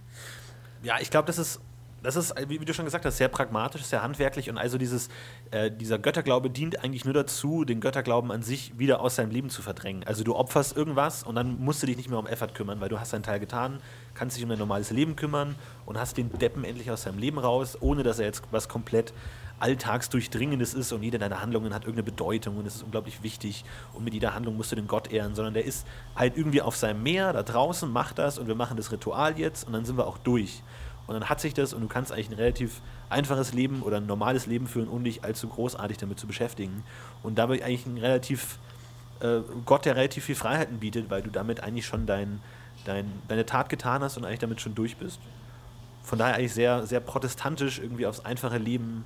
[0.84, 1.62] Ja, ich glaube, das ist
[2.04, 5.10] das ist, wie, du schon gesagt hast, sehr pragmatisch, sehr handwerklich und also dieses,
[5.52, 9.50] äh, dieser Götterglaube dient eigentlich nur dazu, den Götterglauben an sich wieder aus seinem Leben
[9.50, 10.04] zu verdrängen.
[10.06, 12.90] Also du opferst irgendwas und dann musst du dich nicht mehr um Effort kümmern, weil
[12.90, 13.80] du hast deinen Teil getan,
[14.14, 17.40] kannst dich um dein normales Leben kümmern und hast den Deppen endlich aus seinem Leben
[17.40, 19.12] raus, ohne dass er jetzt was komplett
[19.60, 24.04] Alltagsdurchdringendes ist und jede deiner Handlungen hat irgendeine Bedeutung und es ist unglaublich wichtig und
[24.04, 27.02] mit jeder Handlung musst du den Gott ehren, sondern der ist halt irgendwie auf seinem
[27.02, 30.06] Meer da draußen, macht das und wir machen das Ritual jetzt und dann sind wir
[30.06, 30.62] auch durch.
[31.08, 34.06] Und dann hat sich das und du kannst eigentlich ein relativ einfaches Leben oder ein
[34.06, 36.84] normales Leben führen, ohne dich allzu großartig damit zu beschäftigen.
[37.24, 38.60] Und dabei eigentlich ein relativ,
[39.22, 42.42] äh, Gott, der relativ viel Freiheiten bietet, weil du damit eigentlich schon dein,
[42.84, 45.22] dein, deine Tat getan hast und eigentlich damit schon durch bist.
[46.04, 49.06] Von daher eigentlich sehr, sehr protestantisch irgendwie aufs einfache Leben,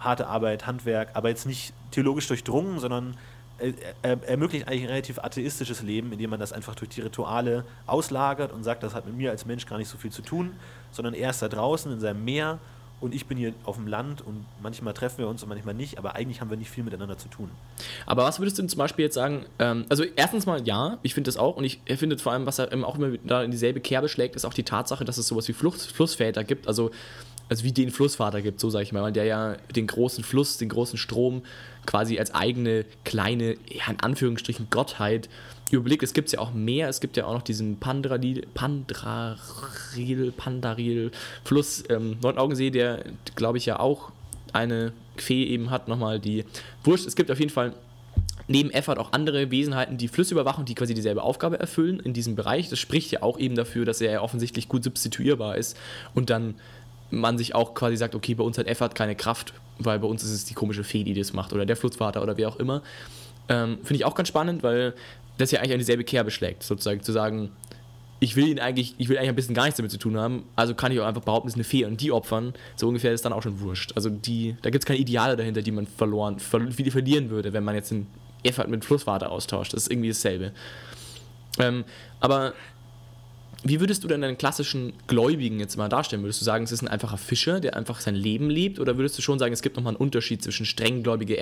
[0.00, 3.16] harte Arbeit, Handwerk, aber jetzt nicht theologisch durchdrungen, sondern
[3.58, 7.64] er, er ermöglicht eigentlich ein relativ atheistisches Leben, indem man das einfach durch die Rituale
[7.86, 10.52] auslagert und sagt, das hat mit mir als Mensch gar nicht so viel zu tun,
[10.90, 12.58] sondern er ist da draußen in seinem Meer
[13.00, 15.98] und ich bin hier auf dem Land und manchmal treffen wir uns und manchmal nicht,
[15.98, 17.50] aber eigentlich haben wir nicht viel miteinander zu tun.
[18.04, 19.46] Aber was würdest du zum Beispiel jetzt sagen?
[19.58, 22.58] Ähm, also erstens mal ja, ich finde das auch und ich finde vor allem, was
[22.58, 25.48] er auch immer da in dieselbe Kerbe schlägt, ist auch die Tatsache, dass es sowas
[25.48, 26.90] wie Flucht, Flussväter gibt, also
[27.50, 30.68] also wie den Flussvater gibt, so sage ich mal, der ja den großen Fluss, den
[30.68, 31.42] großen Strom
[31.84, 35.28] quasi als eigene kleine, ja, in Anführungsstrichen Gottheit
[35.70, 36.04] überlegt.
[36.04, 41.10] Es gibt ja auch mehr, es gibt ja auch noch diesen Pandraril, Pandraril, Pandaril
[41.44, 44.12] Fluss, ähm, Neunaugensee, der glaube ich ja auch
[44.52, 46.44] eine Fee eben hat, nochmal die
[46.84, 47.06] Wurscht.
[47.06, 47.74] Es gibt auf jeden Fall
[48.46, 52.34] neben Effort auch andere Wesenheiten, die Flüsse überwachen, die quasi dieselbe Aufgabe erfüllen in diesem
[52.34, 52.68] Bereich.
[52.68, 55.76] Das spricht ja auch eben dafür, dass er ja offensichtlich gut substituierbar ist
[56.14, 56.54] und dann
[57.10, 60.22] man sich auch quasi sagt, okay, bei uns hat Effort keine Kraft, weil bei uns
[60.22, 62.82] ist es die komische Fee, die das macht oder der Flussvater oder wer auch immer.
[63.48, 64.94] Ähm, Finde ich auch ganz spannend, weil
[65.38, 67.50] das ja eigentlich an dieselbe Kerbe schlägt, sozusagen zu sagen,
[68.20, 70.44] ich will ihn eigentlich, ich will eigentlich ein bisschen gar nichts damit zu tun haben,
[70.54, 73.12] also kann ich auch einfach behaupten, es ist eine Fee und die opfern, so ungefähr
[73.12, 73.92] ist dann auch schon wurscht.
[73.96, 77.54] Also die, da gibt es keine Ideale dahinter, die man verloren, ver, die verlieren würde,
[77.54, 78.06] wenn man jetzt einen
[78.42, 79.72] Effort mit Flussvater austauscht.
[79.72, 80.52] Das ist irgendwie dasselbe.
[81.58, 81.84] Ähm,
[82.20, 82.52] aber
[83.62, 86.22] wie würdest du denn einen klassischen Gläubigen jetzt mal darstellen?
[86.22, 88.80] Würdest du sagen, es ist ein einfacher Fischer, der einfach sein Leben lebt?
[88.80, 91.36] Oder würdest du schon sagen, es gibt nochmal einen Unterschied zwischen strenggläubige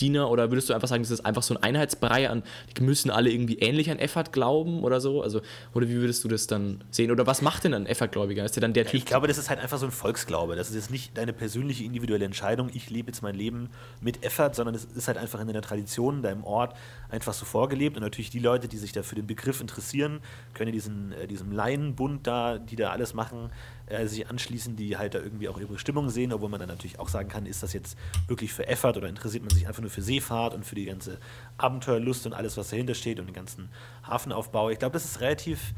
[0.00, 0.30] Effort-Diener?
[0.30, 2.42] Oder würdest du einfach sagen, es ist einfach so ein Einheitsbrei an,
[2.76, 5.22] die müssen alle irgendwie ähnlich an Effort glauben oder so?
[5.22, 5.40] Also,
[5.74, 7.10] oder wie würdest du das dann sehen?
[7.10, 8.44] Oder was macht denn ein Effort-Gläubiger?
[8.44, 8.94] Ist der dann der Typ?
[8.94, 10.56] Ich glaube, das ist halt einfach so ein Volksglaube.
[10.56, 14.54] Das ist jetzt nicht deine persönliche individuelle Entscheidung, ich lebe jetzt mein Leben mit Effort,
[14.54, 16.74] sondern es ist halt einfach in deiner Tradition, in deinem Ort
[17.10, 17.96] einfach so vorgelebt.
[17.96, 20.20] Und natürlich die Leute, die sich da für den Begriff interessieren,
[20.54, 23.50] können diesen, äh, diesem Laienbund da, die da alles machen,
[23.90, 26.98] äh, sich anschließen, die halt da irgendwie auch ihre Stimmung sehen, obwohl man dann natürlich
[26.98, 27.98] auch sagen kann, ist das jetzt
[28.28, 31.18] wirklich für Effort oder interessiert man sich einfach nur für Seefahrt und für die ganze
[31.58, 33.68] Abenteuerlust und alles, was dahinter steht und den ganzen
[34.04, 34.70] Hafenaufbau.
[34.70, 35.74] Ich glaube, das ist relativ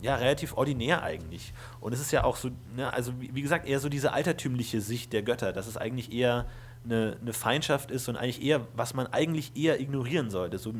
[0.00, 1.52] ja, relativ ordinär eigentlich.
[1.80, 5.12] Und es ist ja auch so, ne, also wie, gesagt, eher so diese altertümliche Sicht
[5.12, 6.46] der Götter, dass es eigentlich eher
[6.84, 10.58] eine, eine Feindschaft ist und eigentlich eher, was man eigentlich eher ignorieren sollte.
[10.58, 10.72] So,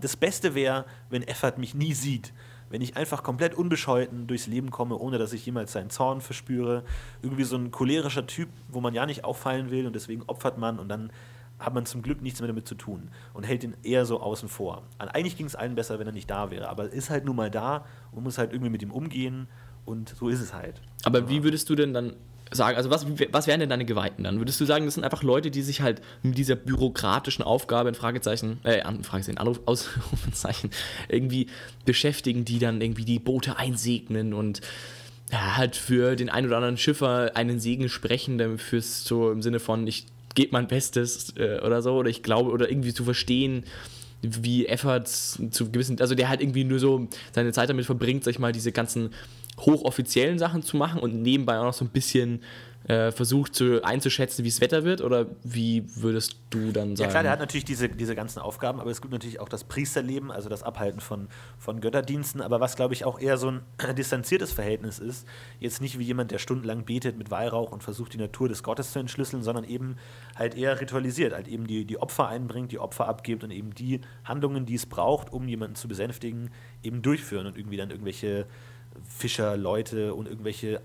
[0.00, 2.32] das Beste wäre, wenn Effert mich nie sieht.
[2.70, 6.84] Wenn ich einfach komplett unbescheuten durchs Leben komme, ohne dass ich jemals seinen Zorn verspüre.
[7.22, 10.78] Irgendwie so ein cholerischer Typ, wo man ja nicht auffallen will und deswegen opfert man
[10.78, 11.12] und dann
[11.58, 14.48] hat man zum Glück nichts mehr damit zu tun und hält ihn eher so außen
[14.48, 14.82] vor.
[14.98, 17.36] Eigentlich ging es allen besser, wenn er nicht da wäre, aber er ist halt nun
[17.36, 19.46] mal da und muss halt irgendwie mit ihm umgehen
[19.84, 20.80] und so ist es halt.
[21.04, 22.14] Aber wie würdest du denn dann
[22.54, 24.38] sagen, also was, was wären denn deine Geweihten dann?
[24.38, 27.94] Würdest du sagen, das sind einfach Leute, die sich halt mit dieser bürokratischen Aufgabe in
[27.94, 30.70] Fragezeichen, äh, an Fragezeichen, Anruf, Ausrufezeichen,
[31.08, 31.48] irgendwie
[31.84, 34.60] beschäftigen, die dann irgendwie die Boote einsegnen und
[35.32, 39.58] ja, halt für den einen oder anderen Schiffer einen Segen sprechen, fürs so im Sinne
[39.58, 43.64] von, ich gebe mein Bestes äh, oder so, oder ich glaube, oder irgendwie zu verstehen,
[44.22, 48.32] wie Efforts zu gewissen, also der halt irgendwie nur so seine Zeit damit verbringt, sag
[48.32, 49.10] ich mal, diese ganzen
[49.60, 52.40] hochoffiziellen Sachen zu machen und nebenbei auch noch so ein bisschen
[52.88, 55.00] äh, versucht zu, einzuschätzen, wie es Wetter wird?
[55.00, 57.08] Oder wie würdest du dann sagen?
[57.08, 59.64] Ja klar, der hat natürlich diese, diese ganzen Aufgaben, aber es gibt natürlich auch das
[59.64, 63.62] Priesterleben, also das Abhalten von, von Götterdiensten, aber was, glaube ich, auch eher so ein
[63.96, 65.26] distanziertes Verhältnis ist,
[65.60, 68.92] jetzt nicht wie jemand, der stundenlang betet mit Weihrauch und versucht, die Natur des Gottes
[68.92, 69.96] zu entschlüsseln, sondern eben
[70.36, 74.00] halt eher ritualisiert, halt eben die, die Opfer einbringt, die Opfer abgibt und eben die
[74.24, 76.50] Handlungen, die es braucht, um jemanden zu besänftigen,
[76.82, 78.46] eben durchführen und irgendwie dann irgendwelche
[79.08, 80.80] Fischerleute und irgendwelche,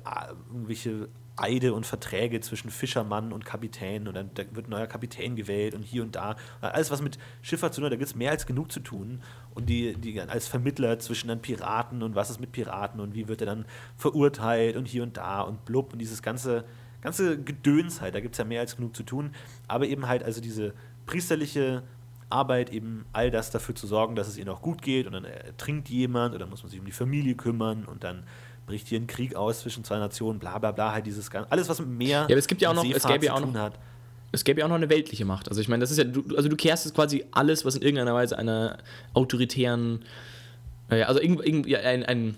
[0.51, 1.09] irgendwelche
[1.41, 5.83] Eide und Verträge zwischen Fischermann und Kapitän und dann wird ein neuer Kapitän gewählt und
[5.83, 6.35] hier und da.
[6.61, 9.21] Alles, was mit Schifffahrt zu tun hat, da gibt es mehr als genug zu tun.
[9.55, 13.27] Und die, die als Vermittler zwischen dann Piraten und was ist mit Piraten und wie
[13.27, 13.65] wird er dann
[13.97, 16.65] verurteilt und hier und da und blub und dieses ganze,
[17.01, 19.31] ganze Gedöns halt, da gibt es ja mehr als genug zu tun.
[19.67, 20.73] Aber eben halt also diese
[21.05, 21.83] priesterliche
[22.29, 25.25] Arbeit, eben all das dafür zu sorgen, dass es ihnen auch gut geht und dann
[25.25, 28.23] ertrinkt jemand oder muss man sich um die Familie kümmern und dann
[28.67, 31.79] bricht hier ein Krieg aus zwischen zwei Nationen, bla bla bla, halt dieses alles, was
[31.79, 32.19] mit Meer.
[32.19, 33.79] Ja, aber es gibt ja auch noch, es gäbe ja auch noch, hat.
[34.31, 35.49] es gäbe ja auch noch eine weltliche Macht.
[35.49, 38.13] Also ich meine, das ist ja, du, also du kehrst quasi alles, was in irgendeiner
[38.13, 38.77] Weise einer
[39.13, 40.05] autoritären,
[40.87, 42.35] also irgendwie ein, ein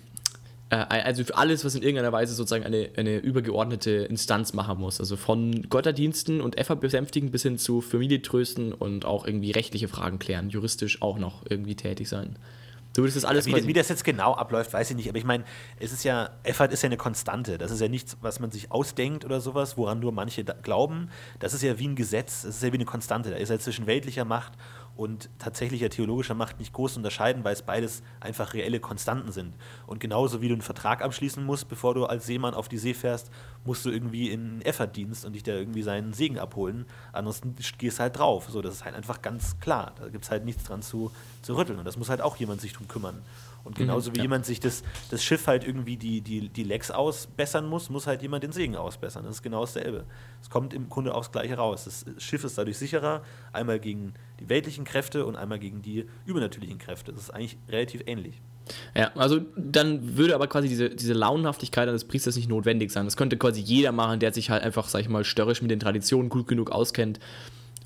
[0.78, 5.00] also für alles, was in irgendeiner Weise sozusagen eine, eine übergeordnete Instanz machen muss.
[5.00, 9.88] Also von Götterdiensten und Effer besänftigen bis hin zu Familie trösten und auch irgendwie rechtliche
[9.88, 12.36] Fragen klären, juristisch auch noch irgendwie tätig sein.
[12.94, 15.08] Du würdest das alles ja, wie, wie, das jetzt genau abläuft, weiß ich nicht.
[15.08, 15.44] Aber ich meine,
[15.78, 17.56] es ist ja, Effort ist ja eine Konstante.
[17.56, 21.08] Das ist ja nichts, was man sich ausdenkt oder sowas, woran nur manche glauben.
[21.38, 23.30] Das ist ja wie ein Gesetz, das ist ja wie eine Konstante.
[23.30, 24.52] Da ist ja zwischen weltlicher Macht
[24.96, 29.54] und tatsächlicher theologischer Macht nicht groß unterscheiden, weil es beides einfach reelle Konstanten sind.
[29.86, 32.94] Und genauso wie du einen Vertrag abschließen musst, bevor du als Seemann auf die See
[32.94, 33.30] fährst,
[33.64, 36.86] musst du irgendwie in einen Effertdienst und dich da irgendwie seinen Segen abholen.
[37.12, 38.48] Ansonsten gehst du halt drauf.
[38.50, 39.92] So, das ist halt einfach ganz klar.
[39.98, 41.10] Da gibt es halt nichts dran zu,
[41.42, 41.78] zu rütteln.
[41.78, 43.22] Und das muss halt auch jemand sich drum kümmern.
[43.64, 44.24] Und genauso mhm, wie ja.
[44.24, 48.22] jemand sich das, das Schiff halt irgendwie die, die, die Lecks ausbessern muss, muss halt
[48.22, 49.24] jemand den Segen ausbessern.
[49.24, 50.04] Das ist genau dasselbe.
[50.40, 51.84] Es kommt im Grunde aufs Gleiche raus.
[51.84, 53.22] Das Schiff ist dadurch sicherer,
[53.52, 57.12] einmal gegen die weltlichen Kräfte und einmal gegen die übernatürlichen Kräfte.
[57.12, 58.40] Das ist eigentlich relativ ähnlich.
[58.94, 63.04] Ja, also dann würde aber quasi diese, diese Launenhaftigkeit eines Priesters nicht notwendig sein.
[63.04, 65.80] Das könnte quasi jeder machen, der sich halt einfach, sag ich mal, störrisch mit den
[65.80, 67.18] Traditionen gut genug auskennt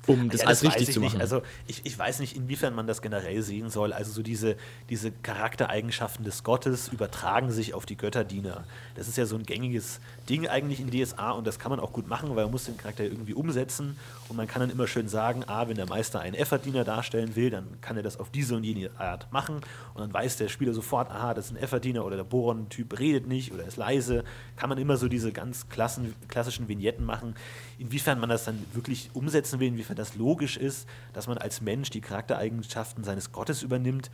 [0.07, 1.13] um das ja, alles das richtig zu machen.
[1.13, 1.21] Nicht.
[1.21, 3.93] Also ich, ich weiß nicht, inwiefern man das generell sehen soll.
[3.93, 4.55] Also so diese,
[4.89, 8.63] diese Charaktereigenschaften des Gottes übertragen sich auf die Götterdiener.
[8.95, 11.93] Das ist ja so ein gängiges Ding eigentlich in DSA und das kann man auch
[11.93, 13.97] gut machen, weil man muss den Charakter irgendwie umsetzen
[14.29, 17.49] und man kann dann immer schön sagen, ah, wenn der Meister einen Effort-Diener darstellen will,
[17.49, 19.61] dann kann er das auf diese und jene Art machen
[19.93, 23.27] und dann weiß der Spieler sofort, aha, das ist ein Effort-Diener oder der Boron-Typ redet
[23.27, 24.23] nicht oder ist leise.
[24.55, 27.35] Kann man immer so diese ganz klassen, klassischen Vignetten machen.
[27.77, 31.89] Inwiefern man das dann wirklich umsetzen will, inwiefern das logisch ist, dass man als Mensch
[31.89, 34.09] die Charaktereigenschaften seines Gottes übernimmt,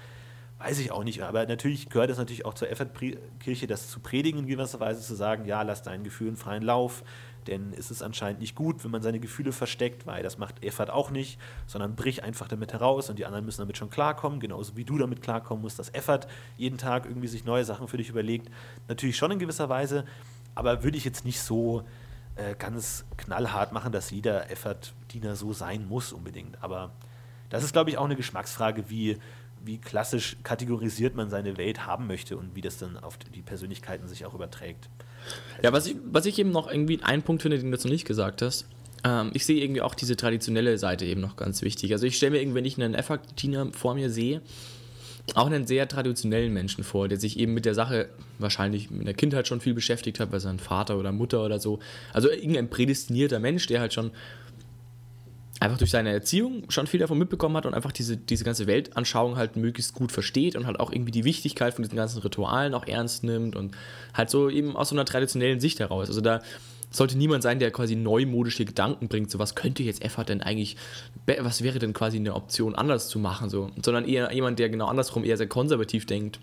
[0.60, 1.22] weiß ich auch nicht.
[1.24, 5.15] Aber natürlich gehört es natürlich auch zur Effert-Kirche, das zu predigen in gewisser Weise, zu
[5.15, 7.04] sagen, ja, lass deinen Gefühlen freien Lauf,
[7.48, 10.89] denn es ist anscheinend nicht gut, wenn man seine Gefühle versteckt, weil das macht Effert
[10.89, 14.78] auch nicht, sondern brich einfach damit heraus und die anderen müssen damit schon klarkommen, genauso
[14.78, 18.10] wie du damit klarkommen musst, dass Effert jeden Tag irgendwie sich neue Sachen für dich
[18.10, 18.50] überlegt.
[18.88, 20.06] Natürlich schon in gewisser Weise,
[20.56, 21.84] aber würde ich jetzt nicht so
[22.36, 26.62] äh, ganz knallhart machen, dass jeder Effert-Diener so sein muss unbedingt.
[26.63, 26.91] Aber
[27.50, 29.17] das ist, glaube ich, auch eine Geschmacksfrage, wie,
[29.63, 34.08] wie klassisch kategorisiert man seine Welt haben möchte und wie das dann auf die Persönlichkeiten
[34.08, 34.89] sich auch überträgt.
[35.62, 38.06] Ja, was ich, was ich eben noch irgendwie einen Punkt finde, den du noch nicht
[38.06, 38.67] gesagt hast,
[39.04, 41.91] ähm, ich sehe irgendwie auch diese traditionelle Seite eben noch ganz wichtig.
[41.93, 44.41] Also ich stelle mir irgendwie, wenn ich einen Effert-Diener vor mir sehe,
[45.36, 48.09] auch einen sehr traditionellen Menschen vor, der sich eben mit der Sache
[48.39, 51.79] wahrscheinlich in der Kindheit schon viel beschäftigt hat, weil sein Vater oder Mutter oder so.
[52.12, 54.12] Also irgendein prädestinierter Mensch, der halt schon
[55.63, 59.38] einfach durch seine Erziehung schon viel davon mitbekommen hat und einfach diese, diese ganze Weltanschauung
[59.38, 62.86] halt möglichst gut versteht und halt auch irgendwie die Wichtigkeit von diesen ganzen Ritualen auch
[62.86, 63.73] ernst nimmt und
[64.13, 66.09] halt so eben aus so einer traditionellen Sicht heraus.
[66.09, 66.41] Also da
[66.93, 70.77] sollte niemand sein, der quasi neumodische Gedanken bringt, so was könnte jetzt Effort denn eigentlich,
[71.25, 74.88] was wäre denn quasi eine Option anders zu machen, so, sondern eher jemand, der genau
[74.88, 76.39] andersrum eher sehr konservativ denkt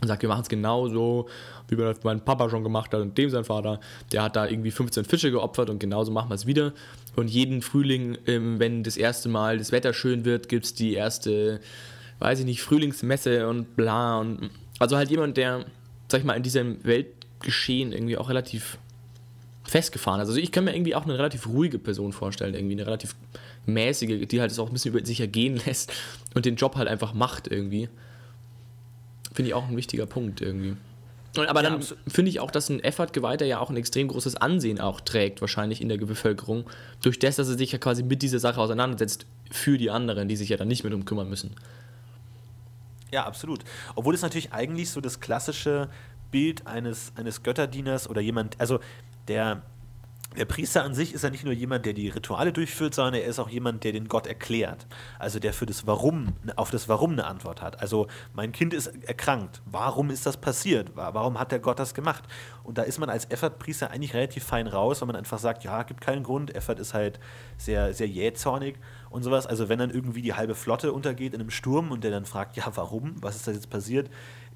[0.00, 1.28] und sagt, wir machen es genau so,
[1.68, 3.80] wie das mein Papa schon gemacht hat und dem sein Vater,
[4.12, 6.72] der hat da irgendwie 15 Fische geopfert und genauso machen wir es wieder.
[7.16, 10.94] Und jeden Frühling, ähm, wenn das erste Mal das Wetter schön wird, gibt es die
[10.94, 11.60] erste,
[12.20, 14.18] weiß ich nicht, Frühlingsmesse und bla.
[14.18, 15.66] Und also halt jemand, der,
[16.08, 18.78] sag ich mal, in diesem Weltgeschehen irgendwie auch relativ
[19.68, 20.20] festgefahren.
[20.20, 23.14] Also ich kann mir irgendwie auch eine relativ ruhige Person vorstellen, irgendwie eine relativ
[23.66, 25.92] mäßige, die halt es auch ein bisschen über sich ergehen lässt
[26.34, 27.88] und den Job halt einfach macht irgendwie.
[29.32, 30.76] Finde ich auch ein wichtiger Punkt irgendwie.
[31.36, 35.00] Aber dann finde ich auch, dass ein Effort-Geweihter ja auch ein extrem großes Ansehen auch
[35.00, 36.64] trägt, wahrscheinlich in der Bevölkerung,
[37.02, 40.36] durch das, dass er sich ja quasi mit dieser Sache auseinandersetzt für die anderen, die
[40.36, 41.54] sich ja dann nicht mehr darum kümmern müssen.
[43.12, 43.60] Ja, absolut.
[43.94, 45.88] Obwohl es natürlich eigentlich so das klassische
[46.30, 48.80] Bild eines, eines Götterdieners oder jemand, also
[49.28, 49.62] der,
[50.36, 53.24] der Priester an sich ist ja nicht nur jemand, der die Rituale durchführt, sondern er
[53.24, 54.86] ist auch jemand, der den Gott erklärt.
[55.18, 57.80] Also der für das Warum, auf das Warum eine Antwort hat.
[57.80, 59.62] Also mein Kind ist erkrankt.
[59.64, 60.92] Warum ist das passiert?
[60.94, 62.24] Warum hat der Gott das gemacht?
[62.62, 65.82] Und da ist man als Effert-Priester eigentlich relativ fein raus, weil man einfach sagt, ja,
[65.82, 66.54] gibt keinen Grund.
[66.54, 67.18] Effert ist halt
[67.56, 68.76] sehr, sehr jähzornig
[69.10, 69.46] und sowas.
[69.46, 72.56] Also wenn dann irgendwie die halbe Flotte untergeht in einem Sturm und der dann fragt,
[72.56, 73.14] ja, warum?
[73.22, 74.10] Was ist da jetzt passiert?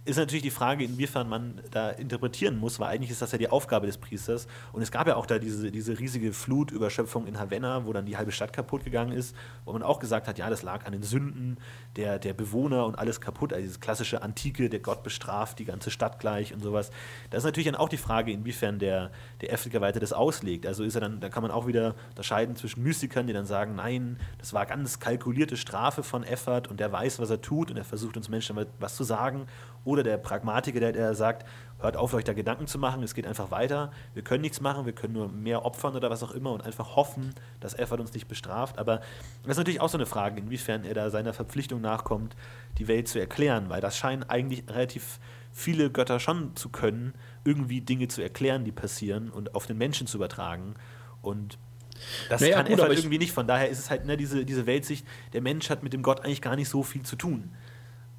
[0.05, 3.49] Ist natürlich die Frage, inwiefern man da interpretieren muss, weil eigentlich ist das ja die
[3.49, 4.49] Aufgabe des Priesters.
[4.73, 8.17] Und es gab ja auch da diese, diese riesige Flutüberschöpfung in Havanna, wo dann die
[8.17, 11.05] halbe Stadt kaputt gegangen ist, wo man auch gesagt hat, ja, das lag an den
[11.05, 11.57] Sünden
[11.95, 13.53] der, der Bewohner und alles kaputt.
[13.53, 16.91] Also dieses klassische Antike, der Gott bestraft die ganze Stadt gleich und sowas.
[17.31, 20.67] Da ist natürlich dann auch die Frage, inwiefern der, der Afrika-Weite das auslegt.
[20.67, 23.77] Also ist er dann, da kann man auch wieder unterscheiden zwischen Mystikern, die dann sagen,
[23.77, 27.77] nein, das war ganz kalkulierte Strafe von Effert und der weiß, was er tut und
[27.77, 29.47] er versucht uns Menschen was zu sagen
[29.85, 31.47] oder der Pragmatiker, der, der sagt,
[31.81, 34.87] hört auf, euch da Gedanken zu machen, es geht einfach weiter, wir können nichts machen,
[34.87, 38.13] wir können nur mehr opfern oder was auch immer und einfach hoffen, dass Effert uns
[38.15, 38.79] nicht bestraft.
[38.79, 38.99] Aber
[39.43, 42.37] das ist natürlich auch so eine Frage, inwiefern er da seiner Verpflichtung nachkommt,
[42.79, 45.19] die Welt zu erklären, weil das scheinen eigentlich relativ
[45.51, 47.15] viele Götter schon zu können,
[47.45, 50.77] irgendwie Dinge zu erklären, die passieren und auf den Menschen zu übertragen.
[51.21, 51.59] Und
[52.29, 53.33] das naja, kann gut, Effert irgendwie nicht.
[53.33, 56.25] Von daher ist es halt ne, diese, diese Weltsicht, der Mensch hat mit dem Gott
[56.25, 57.51] eigentlich gar nicht so viel zu tun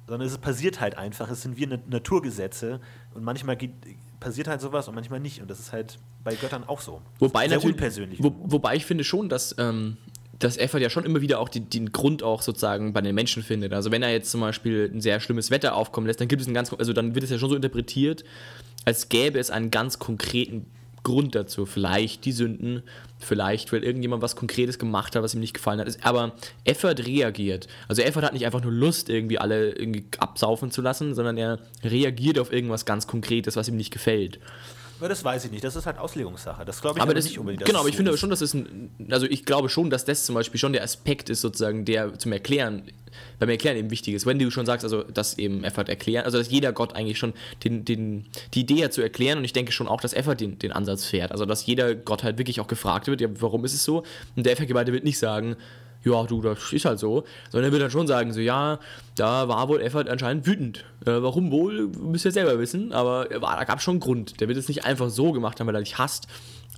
[0.06, 1.30] sondern es passiert halt einfach.
[1.30, 2.80] Es sind wie Naturgesetze
[3.14, 3.72] und manchmal geht,
[4.20, 5.40] passiert halt sowas und manchmal nicht.
[5.40, 7.02] Und das ist halt bei Göttern auch so.
[7.18, 8.22] Wobei Sehr unpersönlich.
[8.22, 9.96] Wo, wobei ich finde schon, dass ähm,
[10.38, 13.42] dass Effert ja schon immer wieder auch die, den Grund auch sozusagen bei den Menschen
[13.42, 13.72] findet.
[13.72, 16.48] Also wenn er jetzt zum Beispiel ein sehr schlimmes Wetter aufkommen lässt, dann gibt es
[16.48, 18.24] einen ganz, also dann wird es ja schon so interpretiert,
[18.84, 20.66] als gäbe es einen ganz konkreten
[21.04, 21.66] Grund dazu.
[21.66, 22.82] Vielleicht die Sünden,
[23.20, 25.96] vielleicht, weil irgendjemand was Konkretes gemacht hat, was ihm nicht gefallen hat.
[26.02, 26.32] Aber
[26.64, 27.68] Effert reagiert.
[27.86, 31.60] Also Effert hat nicht einfach nur Lust, irgendwie alle irgendwie absaufen zu lassen, sondern er
[31.84, 34.40] reagiert auf irgendwas ganz Konkretes, was ihm nicht gefällt.
[34.98, 35.64] Aber das weiß ich nicht.
[35.64, 36.64] Das ist halt Auslegungssache.
[36.64, 37.64] Das glaube ich aber aber das, nicht unbedingt.
[37.64, 38.20] Genau, aber ich so finde ist.
[38.20, 41.30] schon, dass es ein, also ich glaube schon, dass das zum Beispiel schon der Aspekt
[41.30, 42.84] ist, sozusagen, der zum Erklären,
[43.38, 44.26] beim Erklären eben wichtig ist.
[44.26, 47.34] Wenn du schon sagst, also dass eben Effort erklären, also dass jeder Gott eigentlich schon
[47.64, 50.58] den, den, die Idee hat zu erklären und ich denke schon auch, dass Effort den,
[50.58, 51.32] den Ansatz fährt.
[51.32, 54.04] Also dass jeder Gott halt wirklich auch gefragt wird, ja, warum ist es so?
[54.36, 55.56] Und der Effort-Geweihte wird nicht sagen,
[56.04, 58.78] ja, du, das ist halt so, sondern er wird dann schon sagen, so, ja,
[59.16, 60.84] da war wohl Effort anscheinend wütend.
[61.06, 64.00] Äh, warum wohl, müsst ihr selber wissen, aber er war, da gab es schon einen
[64.00, 64.40] Grund.
[64.40, 66.28] Der wird es nicht einfach so gemacht haben, weil er dich hasst,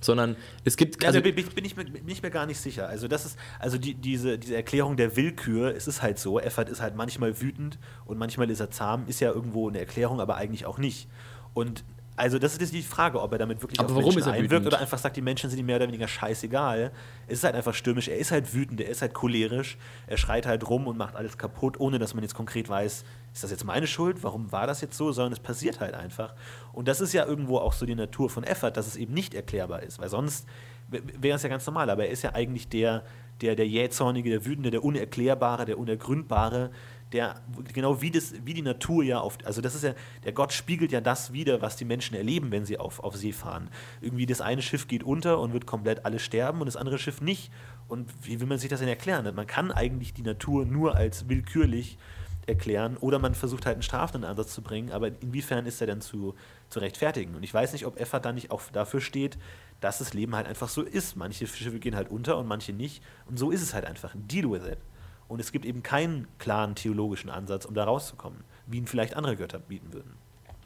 [0.01, 2.87] sondern es gibt, Also, also, bin, bin, ich mir, bin ich mir gar nicht sicher.
[2.87, 6.69] Also das ist, also die, diese, diese Erklärung der Willkür, es ist halt so, Effert
[6.69, 10.37] ist halt manchmal wütend und manchmal ist er zahm, ist ja irgendwo eine Erklärung, aber
[10.37, 11.07] eigentlich auch nicht.
[11.53, 11.83] Und
[12.17, 14.51] also das ist jetzt die Frage, ob er damit wirklich Aber auf warum Menschen einwirkt
[14.51, 14.67] wütend?
[14.67, 16.91] oder einfach sagt, die Menschen sind ihm mehr oder weniger scheißegal.
[17.27, 19.77] Es ist halt einfach stürmisch, er ist halt wütend, er ist halt cholerisch,
[20.07, 23.43] er schreit halt rum und macht alles kaputt, ohne dass man jetzt konkret weiß, ist
[23.43, 26.33] das jetzt meine Schuld, warum war das jetzt so, sondern es passiert halt einfach.
[26.73, 29.35] Und das ist ja irgendwo auch so die Natur von Effert, dass es eben nicht
[29.35, 30.47] erklärbar ist, weil sonst
[30.89, 33.03] wäre es ja ganz normal, aber er ist ja eigentlich der,
[33.41, 36.71] der, der jähzornige, der wütende, der unerklärbare, der unergründbare,
[37.13, 37.41] der
[37.73, 39.93] genau wie, das, wie die Natur ja oft, also das ist ja,
[40.25, 43.31] der Gott spiegelt ja das wieder, was die Menschen erleben, wenn sie auf, auf See
[43.31, 43.69] fahren.
[44.01, 47.21] Irgendwie das eine Schiff geht unter und wird komplett alle sterben und das andere Schiff
[47.21, 47.51] nicht.
[47.87, 49.33] Und wie will man sich das denn erklären?
[49.33, 51.97] Man kann eigentlich die Natur nur als willkürlich
[52.45, 56.01] erklären oder man versucht halt einen strafenden Ansatz zu bringen, aber inwiefern ist er denn
[56.01, 56.35] zu,
[56.69, 57.35] zu rechtfertigen?
[57.35, 59.37] Und ich weiß nicht, ob Effert da nicht auch dafür steht,
[59.79, 61.15] dass das Leben halt einfach so ist.
[61.15, 63.03] Manche Schiffe gehen halt unter und manche nicht.
[63.27, 64.13] Und so ist es halt einfach.
[64.15, 64.79] Deal with it.
[65.27, 69.35] Und es gibt eben keinen klaren theologischen Ansatz, um da rauszukommen, wie ihn vielleicht andere
[69.35, 70.13] Götter bieten würden.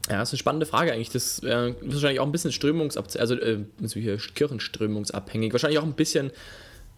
[0.09, 1.09] Ja, das ist eine spannende Frage eigentlich.
[1.09, 5.51] Das äh, ist wahrscheinlich auch ein bisschen strömungsabhängig, also äh, so hier kirchenströmungsabhängig.
[5.53, 6.31] Wahrscheinlich auch ein bisschen,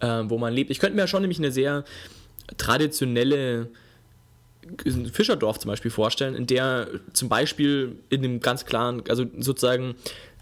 [0.00, 0.70] äh, wo man lebt.
[0.70, 1.84] Ich könnte mir ja schon nämlich eine sehr
[2.56, 3.68] traditionelle
[4.86, 9.94] ein Fischerdorf zum Beispiel vorstellen, in der zum Beispiel in dem ganz klaren, also sozusagen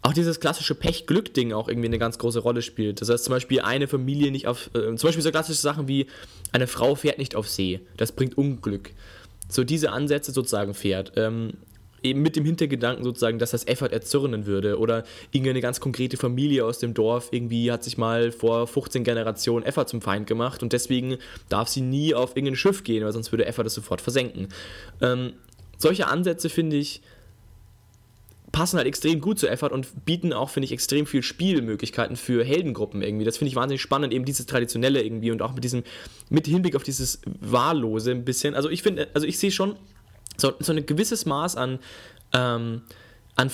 [0.02, 3.00] auch dieses klassische Pech-Glück-Ding auch irgendwie eine ganz große Rolle spielt.
[3.00, 6.06] Das heißt zum Beispiel eine Familie nicht auf, äh, zum Beispiel so klassische Sachen wie
[6.50, 8.90] eine Frau fährt nicht auf See, das bringt Unglück.
[9.48, 11.12] So diese Ansätze sozusagen fährt.
[11.16, 11.52] Ähm,
[12.02, 16.64] eben mit dem Hintergedanken sozusagen, dass das Effort erzürnen würde oder irgendeine ganz konkrete Familie
[16.64, 20.72] aus dem Dorf irgendwie hat sich mal vor 15 Generationen Effort zum Feind gemacht und
[20.72, 24.48] deswegen darf sie nie auf irgendein Schiff gehen, weil sonst würde Effort das sofort versenken.
[25.00, 25.34] Ähm,
[25.78, 27.02] solche Ansätze finde ich
[28.52, 32.44] passen halt extrem gut zu Effort und bieten auch, finde ich, extrem viel Spielmöglichkeiten für
[32.44, 33.24] Heldengruppen irgendwie.
[33.24, 35.82] Das finde ich wahnsinnig spannend, eben dieses Traditionelle irgendwie und auch mit diesem,
[36.28, 38.54] mit Hinblick auf dieses Wahllose ein bisschen.
[38.54, 39.76] Also ich finde, also ich sehe schon
[40.36, 41.78] so, so ein gewisses Maß an,
[42.34, 42.82] ähm,
[43.36, 43.50] an,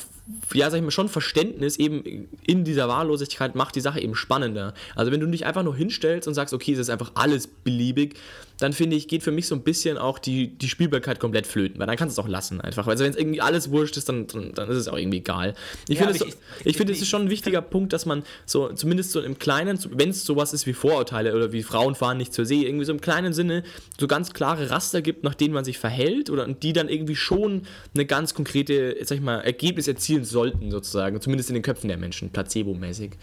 [0.52, 4.74] ja, sag ich mal, schon Verständnis eben in dieser Wahllosigkeit macht die Sache eben spannender.
[4.94, 8.16] Also wenn du dich einfach nur hinstellst und sagst, okay, es ist einfach alles beliebig,
[8.60, 11.78] dann finde ich, geht für mich so ein bisschen auch die, die Spielbarkeit komplett flöten,
[11.78, 12.86] weil dann kannst du es auch lassen einfach.
[12.88, 15.54] Also wenn es irgendwie alles wurscht ist, dann, dann, dann ist es auch irgendwie egal.
[15.88, 17.92] Ich Ja, finde, es, so, ich- ich finde, es ich- ist schon ein wichtiger Punkt,
[17.92, 21.62] dass man so, zumindest so im Kleinen, wenn es sowas ist wie Vorurteile oder wie
[21.62, 23.62] Frauen fahren nicht zur See, irgendwie so im kleinen Sinne
[23.98, 27.62] so ganz klare Raster gibt, nach denen man sich verhält oder die dann irgendwie schon
[27.94, 31.98] eine ganz konkrete, sag ich mal, Ergebnis erzielen sollten, sozusagen, zumindest in den Köpfen der
[31.98, 33.16] Menschen, placebo-mäßig.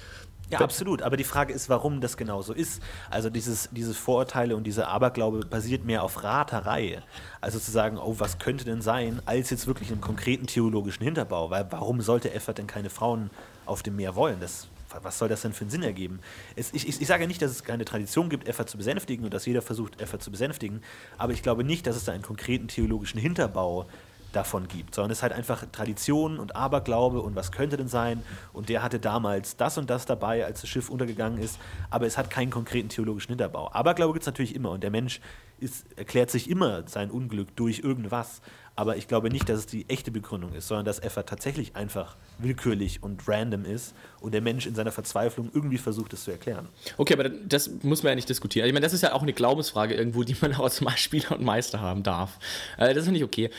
[0.50, 1.02] Ja, absolut.
[1.02, 2.82] Aber die Frage ist, warum das genau so ist.
[3.10, 7.02] Also dieses, dieses Vorurteile und dieser Aberglaube basiert mehr auf Raterei.
[7.42, 11.50] Also zu sagen, oh, was könnte denn sein, als jetzt wirklich einem konkreten theologischen Hinterbau.
[11.50, 13.32] Weil warum sollte Effert denn keine Frauen
[13.66, 14.40] auf dem Meer wollen?
[14.40, 14.68] Das,
[15.02, 16.20] was soll das denn für einen Sinn ergeben?
[16.56, 19.34] Es, ich, ich, ich sage nicht, dass es keine Tradition gibt, Effert zu besänftigen und
[19.34, 20.84] dass jeder versucht, Effert zu besänftigen.
[21.18, 23.88] Aber ich glaube nicht, dass es da einen konkreten theologischen Hinterbau
[24.36, 28.24] davon gibt, sondern es ist halt einfach Tradition und Aberglaube und was könnte denn sein
[28.54, 32.18] und der hatte damals das und das dabei, als das Schiff untergegangen ist, aber es
[32.18, 33.72] hat keinen konkreten theologischen Hinterbau.
[33.72, 35.22] Aberglaube gibt es natürlich immer und der Mensch
[35.60, 38.42] ist, erklärt sich immer sein Unglück durch irgendwas,
[38.76, 42.18] aber ich glaube nicht, dass es die echte Begründung ist, sondern dass Effort tatsächlich einfach
[42.40, 46.68] willkürlich und random ist und der Mensch in seiner Verzweiflung irgendwie versucht, es zu erklären.
[46.98, 48.68] Okay, aber das muss man ja nicht diskutieren.
[48.68, 51.44] Ich meine, das ist ja auch eine Glaubensfrage irgendwo, die man auch als Spieler und
[51.44, 52.38] Meister haben darf.
[52.78, 53.50] Äh, das finde ich okay.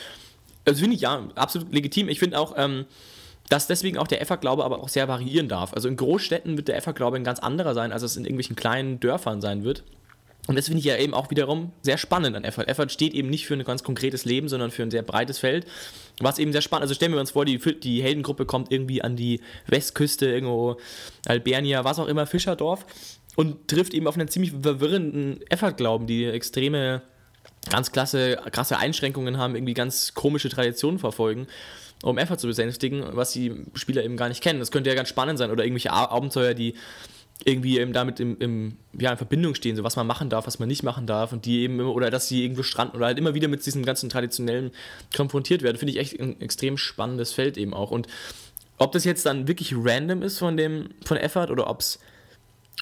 [0.67, 2.09] Das finde ich ja absolut legitim.
[2.09, 2.85] Ich finde auch, ähm,
[3.47, 5.73] dass deswegen auch der Effer-Glaube aber auch sehr variieren darf.
[5.73, 8.99] Also in Großstädten wird der Effer-Glaube ein ganz anderer sein, als es in irgendwelchen kleinen
[8.99, 9.85] Dörfern sein wird.
[10.47, 12.67] Und das finde ich ja eben auch wiederum sehr spannend an Effort.
[12.67, 15.65] Effort steht eben nicht für ein ganz konkretes Leben, sondern für ein sehr breites Feld.
[16.19, 19.15] Was eben sehr spannend, also stellen wir uns vor, die, die Heldengruppe kommt irgendwie an
[19.15, 20.75] die Westküste, irgendwo
[21.25, 22.85] Albernia, was auch immer, Fischerdorf.
[23.37, 27.03] und trifft eben auf einen ziemlich verwirrenden Effort-Glauben, die extreme,
[27.69, 31.47] ganz klasse, krasse Einschränkungen haben, irgendwie ganz komische Traditionen verfolgen,
[32.03, 34.59] um Effort zu besänftigen, was die Spieler eben gar nicht kennen.
[34.59, 36.75] Das könnte ja ganz spannend sein oder irgendwelche Abenteuer, die
[37.45, 40.59] irgendwie eben damit im, im, ja, in Verbindung stehen, so was man machen darf, was
[40.59, 43.35] man nicht machen darf und die eben, oder dass sie irgendwo stranden oder halt immer
[43.35, 44.71] wieder mit diesem ganzen Traditionellen
[45.15, 47.91] konfrontiert werden, finde ich echt ein extrem spannendes Feld eben auch.
[47.91, 48.07] Und
[48.77, 51.99] ob das jetzt dann wirklich random ist von dem, von Effort oder ob es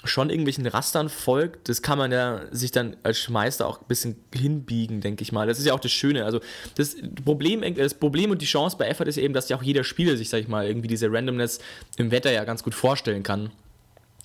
[0.03, 4.15] schon irgendwelchen Rastern folgt, das kann man ja sich dann als Meister auch ein bisschen
[4.33, 5.47] hinbiegen, denke ich mal.
[5.47, 6.25] Das ist ja auch das Schöne.
[6.25, 6.41] Also
[6.75, 9.83] das Problem, das Problem und die Chance bei Effort ist eben, dass ja auch jeder
[9.83, 11.59] Spieler sich, sag ich mal, irgendwie diese Randomness
[11.97, 13.51] im Wetter ja ganz gut vorstellen kann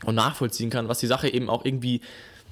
[0.04, 2.00] und nachvollziehen kann, was die Sache eben auch irgendwie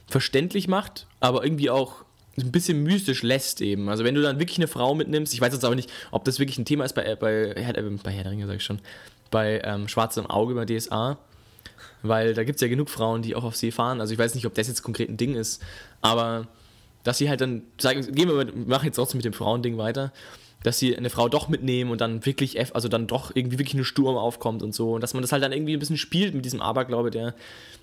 [0.06, 2.04] verständlich macht, aber irgendwie auch
[2.38, 3.88] ein bisschen mystisch lässt eben.
[3.88, 6.38] Also wenn du dann wirklich eine Frau mitnimmst, ich weiß jetzt aber nicht, ob das
[6.38, 7.54] wirklich ein Thema ist bei, bei, äh,
[8.02, 8.80] bei Herr der Ringe, sag ich schon,
[9.30, 11.18] bei ähm, Schwarzem Auge bei DSA,
[12.02, 14.00] weil da gibt es ja genug Frauen, die auch auf See fahren.
[14.00, 15.62] Also ich weiß nicht, ob das jetzt konkret ein Ding ist,
[16.00, 16.48] aber
[17.04, 20.12] dass sie halt dann sagen, gehen wir, machen jetzt trotzdem mit dem Frauending weiter,
[20.62, 23.84] dass sie eine Frau doch mitnehmen und dann wirklich, also dann doch irgendwie wirklich ein
[23.84, 24.92] Sturm aufkommt und so.
[24.94, 27.34] Und dass man das halt dann irgendwie ein bisschen spielt mit diesem Aberglaube, der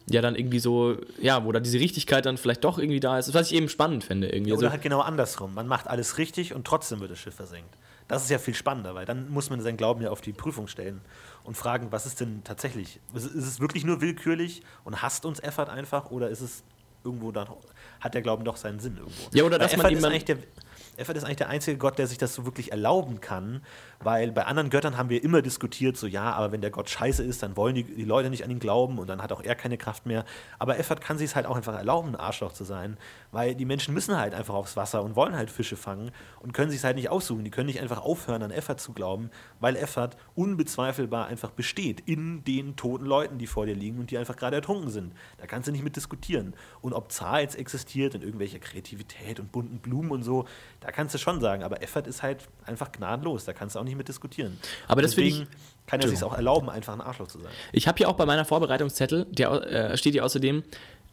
[0.07, 3.34] ja dann irgendwie so, ja, wo da diese Richtigkeit dann vielleicht doch irgendwie da ist.
[3.34, 4.28] Was ich eben spannend finde.
[4.28, 4.51] Irgendwie.
[4.51, 5.53] Ja, oder halt genau andersrum.
[5.53, 7.74] Man macht alles richtig und trotzdem wird das Schiff versenkt.
[8.07, 10.68] Das ist ja viel spannender, weil dann muss man seinen Glauben ja auf die Prüfung
[10.68, 11.01] stellen
[11.46, 13.00] und fragen, was ist denn tatsächlich?
[13.14, 16.64] Ist, es wirklich nur willkürlich und hasst uns Effort einfach oder ist es
[17.04, 17.48] irgendwo dann,
[18.00, 19.30] hat der Glauben doch seinen Sinn irgendwo?
[19.32, 20.04] Ja, oder dass man eben.
[20.04, 20.38] Eigentlich der,
[20.98, 23.62] Effert ist eigentlich der einzige Gott, der sich das so wirklich erlauben kann,
[24.04, 27.24] weil bei anderen Göttern haben wir immer diskutiert, so ja, aber wenn der Gott scheiße
[27.24, 29.56] ist, dann wollen die, die Leute nicht an ihn glauben und dann hat auch er
[29.56, 30.26] keine Kraft mehr.
[30.60, 32.98] Aber Effert kann sich es halt auch einfach erlauben, ein Arschloch zu sein,
[33.32, 36.70] weil die Menschen müssen halt einfach aufs Wasser und wollen halt Fische fangen und können
[36.70, 37.43] sich es halt nicht aussuchen.
[37.43, 39.30] Die können nicht einfach aufhören, an Effert zu glauben,
[39.60, 44.18] weil Effert unbezweifelbar einfach besteht in den toten Leuten, die vor dir liegen und die
[44.18, 45.14] einfach gerade ertrunken sind.
[45.38, 46.54] Da kannst du nicht mit diskutieren.
[46.82, 50.46] Und ob Zahl jetzt existiert und irgendwelche Kreativität und bunten Blumen und so,
[50.82, 53.85] da kannst du schon sagen, aber Effert ist halt einfach gnadenlos, da kannst du auch
[53.86, 54.58] nicht mit diskutieren.
[54.88, 57.52] Aber deswegen ich, kann er sich auch erlauben, einfach ein Arschloch zu sein.
[57.72, 60.64] Ich habe hier auch bei meiner Vorbereitungszettel, der äh, steht hier außerdem,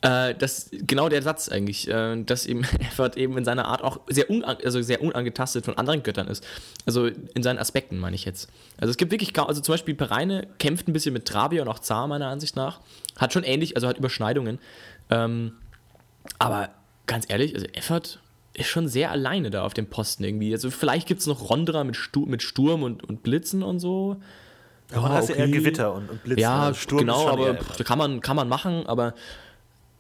[0.02, 4.00] äh, das genau der Satz eigentlich, äh, dass eben Effert eben in seiner Art auch
[4.08, 6.44] sehr, unan also sehr unangetastet von anderen Göttern ist.
[6.86, 8.48] Also in seinen Aspekten meine ich jetzt.
[8.78, 11.78] Also es gibt wirklich, also zum Beispiel Pereine kämpft ein bisschen mit Travia und auch
[11.78, 12.80] Zar meiner Ansicht nach.
[13.16, 14.58] Hat schon ähnlich, also hat Überschneidungen.
[15.08, 15.52] Ähm,
[16.38, 16.70] aber
[17.06, 18.21] ganz ehrlich, also Effert
[18.54, 20.52] ist schon sehr alleine da auf dem Posten irgendwie.
[20.52, 24.16] Also vielleicht gibt es noch Rondra mit, Stu mit Sturm und, und Blitzen und so.
[24.90, 25.40] Ja, ja hast okay.
[25.40, 26.42] eher Gewitter und, und Blitze.
[26.42, 29.14] Ja, also Sturm genau, aber kann man, kann man machen, aber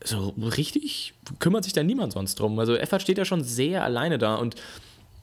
[0.04, 2.58] so richtig kümmert sich da niemand sonst drum.
[2.58, 4.56] Also Effert steht ja schon sehr alleine da und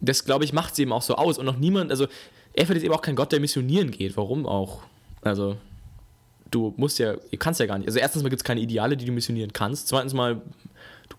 [0.02, 1.38] das, glaube ich, macht sie eben auch so aus.
[1.38, 2.08] Und noch niemand, also
[2.54, 4.18] Effert ist eben auch kein Gott, der missionieren geht.
[4.18, 4.82] Warum auch?
[5.22, 5.58] Also
[6.52, 7.88] du musst ja, du kannst ja gar nicht.
[7.88, 9.88] Also erstens mal gibt es keine Ideale, die du missionieren kannst.
[9.88, 10.42] Zweitens mal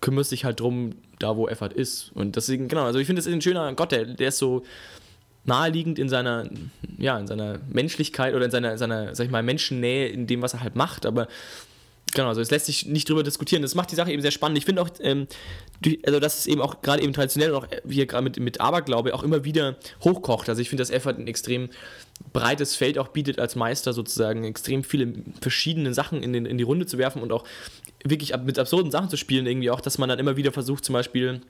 [0.01, 2.11] kümmerst dich halt drum, da wo Effort ist.
[2.13, 4.63] Und deswegen, genau, also ich finde, das ist ein schöner Gott, der, der ist so
[5.45, 6.49] naheliegend in seiner,
[6.97, 10.53] ja, in seiner Menschlichkeit oder in seiner, seiner, sag ich mal, Menschennähe in dem, was
[10.53, 11.27] er halt macht, aber
[12.13, 13.61] Genau, also es lässt sich nicht drüber diskutieren.
[13.61, 14.57] Das macht die Sache eben sehr spannend.
[14.57, 15.27] Ich finde auch, ähm,
[16.05, 19.13] also dass es eben auch gerade eben traditionell und auch hier gerade mit, mit Aberglaube
[19.13, 20.49] auch immer wieder hochkocht.
[20.49, 21.69] Also ich finde, dass Effort ein extrem
[22.33, 26.63] breites Feld auch bietet als Meister sozusagen, extrem viele verschiedene Sachen in, den, in die
[26.63, 27.45] Runde zu werfen und auch
[28.03, 30.93] wirklich mit absurden Sachen zu spielen, irgendwie auch, dass man dann immer wieder versucht, zum
[30.93, 31.41] Beispiel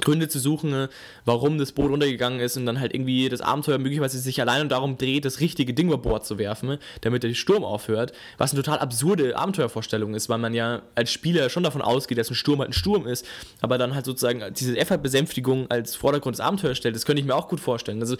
[0.00, 0.88] Gründe zu suchen,
[1.24, 4.98] warum das Boot untergegangen ist und dann halt irgendwie das Abenteuer möglicherweise sich allein darum
[4.98, 8.78] dreht, das richtige Ding über Bord zu werfen, damit der Sturm aufhört, was eine total
[8.78, 12.70] absurde Abenteuervorstellung ist, weil man ja als Spieler schon davon ausgeht, dass ein Sturm halt
[12.70, 13.26] ein Sturm ist,
[13.60, 17.34] aber dann halt sozusagen diese Effort-Besänftigung als Vordergrund des Abenteuers stellt, das könnte ich mir
[17.34, 18.00] auch gut vorstellen.
[18.00, 18.16] Also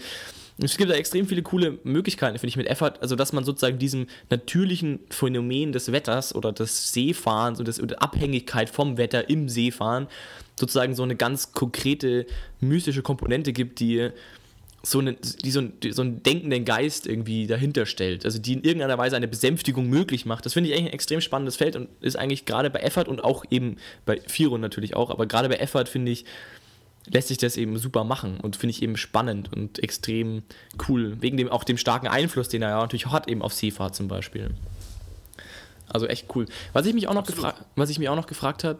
[0.57, 3.77] es gibt da extrem viele coole Möglichkeiten, finde ich, mit Effort, also dass man sozusagen
[3.77, 10.07] diesem natürlichen Phänomen des Wetters oder des Seefahrens und der Abhängigkeit vom Wetter im Seefahren
[10.55, 12.25] sozusagen so eine ganz konkrete
[12.59, 14.09] mystische Komponente gibt, die
[14.85, 18.23] so, eine, die so, die so einen denkenden Geist irgendwie dahinter stellt.
[18.25, 20.45] Also die in irgendeiner Weise eine Besänftigung möglich macht.
[20.45, 23.23] Das finde ich eigentlich ein extrem spannendes Feld und ist eigentlich gerade bei Effort und
[23.23, 26.25] auch eben bei Firo natürlich auch, aber gerade bei Effort finde ich,
[27.07, 30.43] lässt sich das eben super machen und finde ich eben spannend und extrem
[30.87, 31.17] cool.
[31.21, 34.07] Wegen dem auch dem starken Einfluss, den er ja natürlich hat, eben auf Seefahrt zum
[34.07, 34.51] Beispiel.
[35.87, 36.47] Also echt cool.
[36.73, 37.27] Was ich mich auch noch,
[37.75, 38.79] was ich mich auch noch gefragt habe,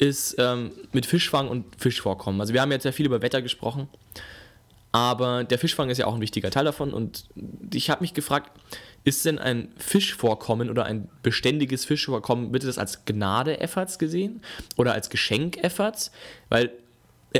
[0.00, 2.40] ist ähm, mit Fischfang und Fischvorkommen.
[2.40, 3.88] Also wir haben jetzt ja viel über Wetter gesprochen,
[4.92, 7.26] aber der Fischfang ist ja auch ein wichtiger Teil davon und
[7.72, 8.50] ich habe mich gefragt,
[9.04, 14.40] ist denn ein Fischvorkommen oder ein beständiges Fischvorkommen, bitte das als Gnade Efforts gesehen
[14.76, 16.10] oder als Geschenk Efforts?
[16.48, 16.70] Weil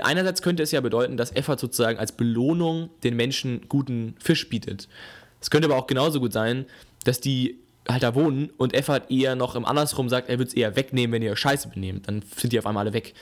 [0.03, 4.89] einerseits könnte es ja bedeuten, dass Effort sozusagen als Belohnung den Menschen guten Fisch bietet.
[5.41, 6.67] Es könnte aber auch genauso gut sein,
[7.05, 7.59] dass die
[7.93, 11.13] halt da wohnen und Effert eher noch im andersrum sagt, er würde es eher wegnehmen,
[11.13, 12.09] wenn ihr Scheiße benehmt.
[12.09, 13.15] Dann sind die auf einmal alle weg.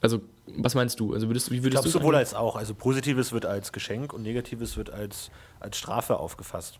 [0.00, 1.12] Also, was meinst du?
[1.12, 2.56] Also würdest, wie Ich würdest glaube, du sowohl als auch.
[2.56, 5.30] Also Positives wird als Geschenk und Negatives wird als,
[5.60, 6.78] als Strafe aufgefasst.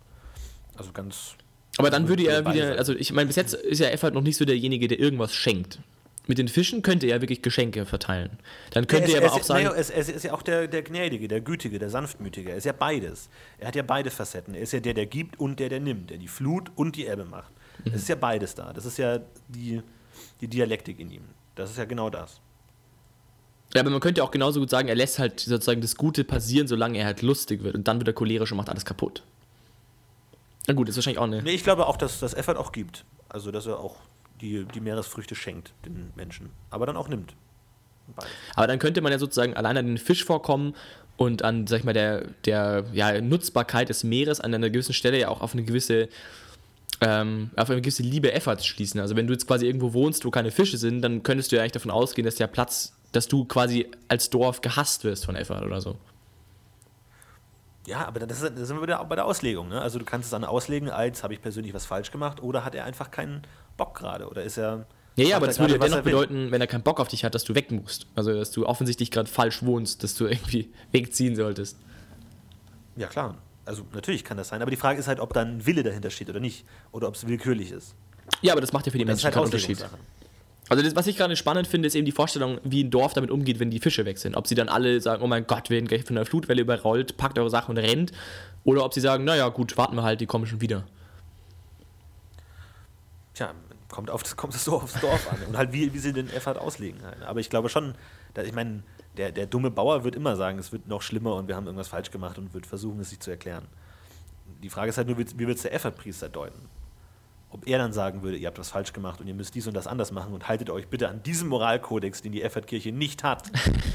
[0.77, 1.35] Also ganz.
[1.77, 4.23] Aber dann würde würde er wieder, also ich meine, bis jetzt ist ja Effert noch
[4.23, 5.79] nicht so derjenige, der irgendwas schenkt.
[6.31, 8.39] Mit den Fischen könnte er wirklich Geschenke verteilen.
[8.71, 10.83] Dann könnte er, er, aber auch sagen, er, ist- er ist ja auch der, der
[10.85, 12.51] Gnädige, der Gütige, der Sanftmütige.
[12.51, 13.29] Er ist ja beides.
[13.59, 14.55] Er hat ja beide Facetten.
[14.55, 16.11] Er ist ja der, der gibt und der, der nimmt.
[16.11, 17.53] Der die Flut und die Ebbe macht.
[17.85, 17.93] Mhm.
[17.95, 18.73] Es ist ja beides da.
[18.73, 19.19] Das ist ja
[19.49, 19.83] die,
[20.41, 21.25] die Dialektik in ihm.
[21.57, 22.41] Das ist ja genau das.
[23.75, 26.69] ja, aber man könnte auch genauso gut sagen, er lässt halt sozusagen das Gute passieren,
[26.69, 27.75] solange er halt lustig wird.
[27.75, 29.25] Und dann wird er cholerisch und macht alles kaputt.
[30.69, 31.43] Na gut, ist wahrscheinlich auch eine.
[31.43, 33.05] Nee, ich glaube auch, dass das Effort auch gibt.
[33.29, 33.97] Also, dass er auch
[34.41, 36.51] die, die Meeresfrüchte schenkt den Menschen.
[36.71, 37.35] Aber dann auch nimmt.
[38.15, 38.31] Beides.
[38.57, 40.75] Aber dann könnte man ja sozusagen allein an den Fischvorkommen
[41.17, 45.19] und an, sag ich mal, der, der ja, Nutzbarkeit des Meeres an einer gewissen Stelle
[45.19, 46.09] ja auch auf eine gewisse,
[47.01, 49.01] ähm, auf eine gewisse Liebe Efforts schließen.
[49.01, 51.63] Also wenn du jetzt quasi irgendwo wohnst, wo keine Fische sind, dann könntest du ja
[51.63, 55.63] eigentlich davon ausgehen, dass der Platz, dass du quasi als Dorf gehasst wirst von Effort
[55.63, 55.99] oder so.
[57.87, 59.69] Ja, aber das, ist, da sind wir wieder bei der Auslegung.
[59.69, 59.81] Ne?
[59.81, 62.75] Also, du kannst es dann auslegen, als habe ich persönlich was falsch gemacht oder hat
[62.75, 63.43] er einfach keinen
[63.81, 64.29] Bock gerade?
[64.29, 64.87] Oder ist er.
[65.17, 67.25] Ja, ja, aber er das würde ja dennoch bedeuten, wenn er keinen Bock auf dich
[67.25, 68.07] hat, dass du weg musst.
[68.15, 71.79] Also dass du offensichtlich gerade falsch wohnst, dass du irgendwie wegziehen solltest.
[72.97, 73.37] Ja, klar.
[73.65, 74.63] Also, natürlich kann das sein.
[74.63, 76.65] Aber die Frage ist halt, ob da ein Wille dahinter steht oder nicht.
[76.93, 77.95] Oder ob es willkürlich ist.
[78.43, 79.85] Ja, aber das macht ja für die Menschen halt keinen Unterschied.
[80.69, 83.31] Also das, was ich gerade spannend finde, ist eben die Vorstellung, wie ein Dorf damit
[83.31, 84.37] umgeht, wenn die Fische weg sind.
[84.37, 87.17] Ob sie dann alle sagen, oh mein Gott, wir werden gleich von einer Flutwelle überrollt,
[87.17, 88.13] packt eure Sachen und rennt.
[88.65, 90.85] Oder ob sie sagen, naja gut, warten wir halt, die kommen schon wieder.
[93.35, 93.53] Tja,
[93.91, 95.39] kommt, auf das, kommt es so aufs Dorf an.
[95.49, 97.03] Und halt, wie, wie sie den Effort auslegen.
[97.05, 97.23] Halt.
[97.23, 97.95] Aber ich glaube schon,
[98.35, 98.83] dass, ich meine,
[99.17, 101.89] der, der dumme Bauer wird immer sagen, es wird noch schlimmer und wir haben irgendwas
[101.89, 103.67] falsch gemacht und wird versuchen, es sich zu erklären.
[104.63, 106.69] Die Frage ist halt nur, wie, wie wird es der Effortpriester deuten?
[107.53, 109.75] Ob er dann sagen würde, ihr habt was falsch gemacht und ihr müsst dies und
[109.75, 113.51] das anders machen und haltet euch bitte an diesem Moralkodex, den die Effortkirche nicht hat,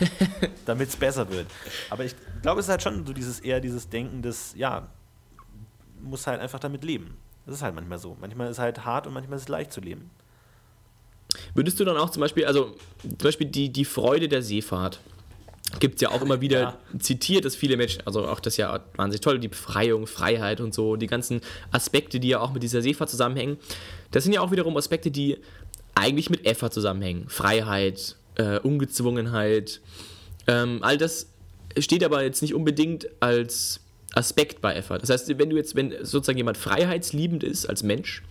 [0.66, 1.48] damit es besser wird.
[1.90, 4.90] Aber ich glaube, es ist halt schon so dieses eher dieses Denken des, ja,
[6.02, 7.18] muss halt einfach damit leben.
[7.46, 8.18] Das ist halt manchmal so.
[8.20, 10.10] Manchmal ist es halt hart und manchmal ist es leicht zu leben.
[11.54, 15.00] Würdest du dann auch zum Beispiel, also zum Beispiel die, die Freude der Seefahrt,
[15.80, 16.78] gibt es ja auch immer wieder Ja.
[17.00, 20.74] zitiert, dass viele Menschen, also auch das ist ja wahnsinnig toll, die Befreiung, Freiheit und
[20.74, 21.42] so, die ganzen
[21.72, 23.58] Aspekte, die ja auch mit dieser Seefahrt zusammenhängen,
[24.12, 25.38] das sind ja auch wiederum Aspekte, die
[25.96, 27.28] eigentlich mit Effort zusammenhängen.
[27.30, 29.82] Freiheit, äh, Ungezwungenheit,
[30.48, 31.28] ähm, all das
[31.80, 33.82] steht aber jetzt nicht unbedingt als
[34.14, 35.00] Aspekt bei Effort.
[35.00, 38.24] Das heißt, wenn du jetzt, wenn sozusagen jemand freiheitsliebend ist als Mensch,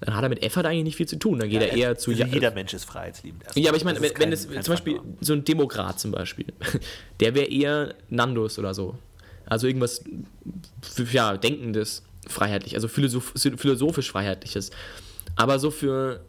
[0.00, 1.38] dann hat er mit Effort eigentlich nicht viel zu tun.
[1.38, 3.44] Dann geht er eher zu also ja- jeder Mensch ist freiheitsliebend.
[3.44, 3.62] erstmal.
[3.64, 5.14] ja, aber ich meine, wenn, kein- es zum Beispiel Faktor.
[5.20, 6.46] so ein Demokrat zum Beispiel,
[7.20, 8.96] der wäre eher Nandos oder so.
[9.46, 10.04] Also irgendwas,
[11.12, 14.70] ja, Denkendes, freiheitlich, also philosoph philosophisch freiheitliches.
[15.36, 16.20] Aber so für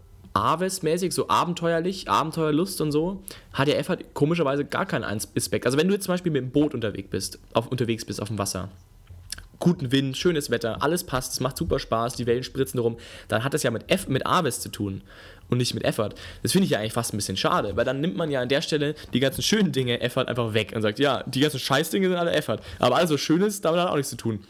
[0.43, 3.23] Aves-mäßig, so abenteuerlich, Abenteuerlust und so,
[3.53, 5.65] hat der F halt komischerweise gar keinen Aspekt.
[5.65, 8.27] Also wenn du jetzt zum Beispiel mit dem Boot unterwegs bist, auf, unterwegs bist auf
[8.27, 8.69] dem Wasser,
[9.59, 13.43] guten Wind, schönes Wetter, alles passt, es macht super Spaß, die Wellen spritzen rum, dann
[13.43, 15.01] hat das ja mit, F, mit Aves zu tun
[15.49, 16.09] und nicht mit Effort.
[16.43, 18.49] Das finde ich ja eigentlich fast ein bisschen schade, weil dann nimmt man ja an
[18.49, 22.07] der Stelle die ganzen schönen Dinge Effort einfach weg und sagt, ja, die ganzen Scheißdinge
[22.07, 24.43] sind alle Effort, aber alles so Schönes, damit hat auch nichts zu tun.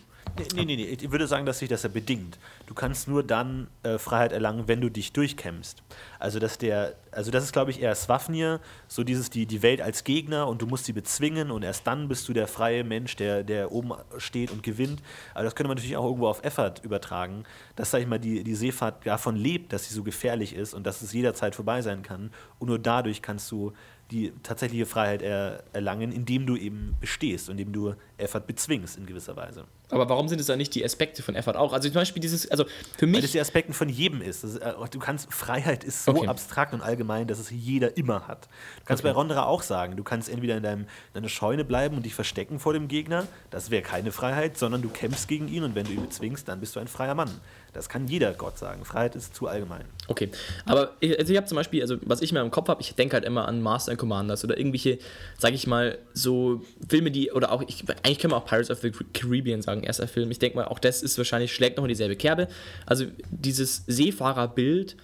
[0.55, 2.37] Nee, nee, nee, ich würde sagen, dass sich das ja bedingt.
[2.65, 5.83] Du kannst nur dann äh, Freiheit erlangen, wenn du dich durchkämpfst.
[6.19, 9.81] Also, dass der, also das ist, glaube ich, eher Swafnir, so dieses, die, die Welt
[9.81, 13.15] als Gegner und du musst sie bezwingen und erst dann bist du der freie Mensch,
[13.15, 15.01] der, der oben steht und gewinnt.
[15.33, 17.43] Aber das könnte man natürlich auch irgendwo auf Effort übertragen,
[17.75, 20.85] dass, sag ich mal, die, die Seefahrt davon lebt, dass sie so gefährlich ist und
[20.85, 22.31] dass es jederzeit vorbei sein kann.
[22.59, 23.73] Und nur dadurch kannst du
[24.11, 29.35] die tatsächliche Freiheit er, erlangen, indem du eben bestehst, indem du Effort bezwingst in gewisser
[29.35, 29.65] Weise.
[29.89, 31.71] Aber warum sind es dann nicht die Aspekte von Effort auch?
[31.71, 32.65] Also zum Beispiel dieses, also
[32.97, 33.21] für Weil mich...
[33.21, 34.43] das die Aspekten von jedem ist.
[34.43, 36.27] Ist äh, du kannst, Freiheit ist so Okay.
[36.27, 38.45] abstrakt und allgemein, dass es jeder immer hat.
[38.79, 41.95] Du kannst bei Rondra auch sagen, du kannst entweder in, deinem, in deiner Scheune bleiben
[41.95, 45.63] und dich verstecken vor dem Gegner, das wäre keine Freiheit, sondern du kämpfst gegen ihn
[45.63, 47.29] und wenn du ihn bezwingst, dann bist du ein freier Mann.
[47.73, 48.83] Das kann jeder Gott sagen.
[48.85, 49.85] Freiheit ist zu allgemein.
[50.07, 50.31] Okay,
[50.65, 52.95] aber ich, also ich habe zum Beispiel, also was ich mir im Kopf habe, ich
[52.95, 54.97] denke halt immer an Master and Commanders oder irgendwelche,
[55.37, 58.79] sage ich mal, so Filme, die, oder auch, ich, eigentlich können wir auch Pirates of
[58.79, 60.31] the Caribbean sagen, erster Film.
[60.31, 62.47] Ich denke mal, auch das ist wahrscheinlich, schlägt noch in dieselbe Kerbe.
[62.85, 64.95] Also dieses Seefahrerbild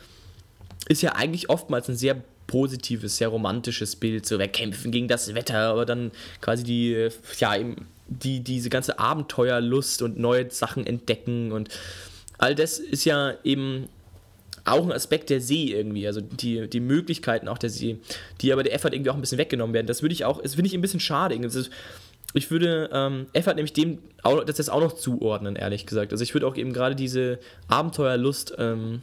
[0.87, 2.15] ist ja eigentlich oftmals ein sehr
[2.47, 7.55] positives, sehr romantisches Bild, so wir kämpfen gegen das Wetter, aber dann quasi die, ja,
[8.07, 11.69] die, diese ganze Abenteuerlust und neue Sachen entdecken und
[12.37, 13.89] all das ist ja eben
[14.65, 17.97] auch ein Aspekt der See irgendwie, also die, die Möglichkeiten auch der See,
[18.41, 19.87] die aber der Effort irgendwie auch ein bisschen weggenommen werden.
[19.87, 21.37] Das würde ich auch, das finde ich ein bisschen schade.
[21.39, 21.69] Das ist,
[22.33, 26.11] Ich würde ähm, Effort nämlich dem auch, das jetzt auch noch zuordnen, ehrlich gesagt.
[26.11, 29.01] Also ich würde auch eben gerade diese Abenteuerlust ähm,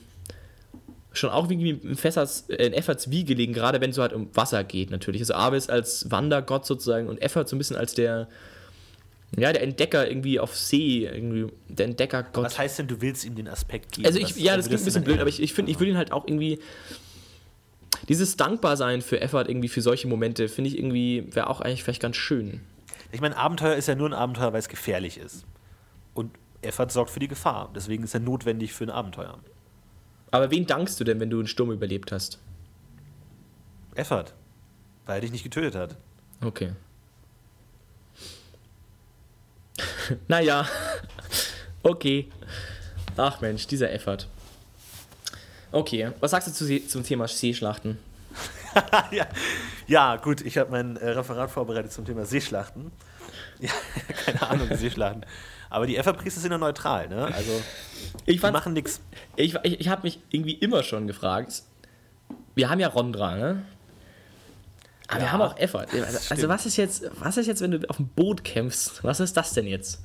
[1.12, 4.12] schon auch irgendwie in, Fässers, äh, in Efforts Wiege legen, gerade wenn es so halt
[4.12, 5.20] um Wasser geht natürlich.
[5.22, 8.28] Also Abyss als Wandergott sozusagen und Effort so ein bisschen als der,
[9.37, 12.45] ja, der Entdecker irgendwie auf See, irgendwie der Entdeckergott.
[12.45, 14.07] Was heißt denn, du willst ihm den Aspekt geben?
[14.07, 15.97] Also ich, ja, das klingt ein bisschen blöd, aber ich, ich finde, ich will ihn
[15.97, 16.59] halt auch irgendwie.
[18.09, 22.01] Dieses Dankbarsein für Effort irgendwie für solche Momente, finde ich irgendwie, wäre auch eigentlich vielleicht
[22.01, 22.61] ganz schön.
[23.12, 25.44] Ich meine, Abenteuer ist ja nur ein Abenteuer, weil es gefährlich ist.
[26.14, 27.70] Und Effort sorgt für die Gefahr.
[27.74, 29.38] Deswegen ist er notwendig für ein Abenteuer.
[30.30, 32.38] Aber wen dankst du denn, wenn du einen Sturm überlebt hast?
[33.94, 34.26] Effort.
[35.06, 35.96] Weil er dich nicht getötet hat.
[36.44, 36.72] Okay.
[40.28, 40.68] naja.
[41.82, 42.28] okay.
[43.16, 44.28] Ach Mensch, dieser Effort.
[45.72, 47.98] Okay, was sagst du zu, zum Thema Seeschlachten?
[49.11, 49.27] ja.
[49.87, 52.91] ja, gut, ich habe mein äh, Referat vorbereitet zum Thema Seeschlachten.
[53.61, 53.71] Ja,
[54.25, 55.27] keine Ahnung, Seeschlachten.
[55.68, 57.27] Aber die Effort-Priester sind ja neutral, ne?
[57.27, 57.61] Also,
[58.25, 59.03] Ich, die fand, machen nichts.
[59.37, 61.62] ich, ich, ich habe mich irgendwie immer schon gefragt,
[62.55, 63.62] wir haben ja Rondra, ne?
[65.09, 65.87] Aber wir Ja, haben auch Effort.
[65.93, 69.05] Also, also was ist jetzt, was ist jetzt, wenn du auf dem Boot kämpfst?
[69.05, 70.01] Was ist das denn jetzt?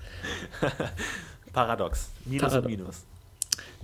[1.53, 2.09] Paradox.
[2.25, 2.65] Minus Paradox.
[2.65, 3.03] und Minus.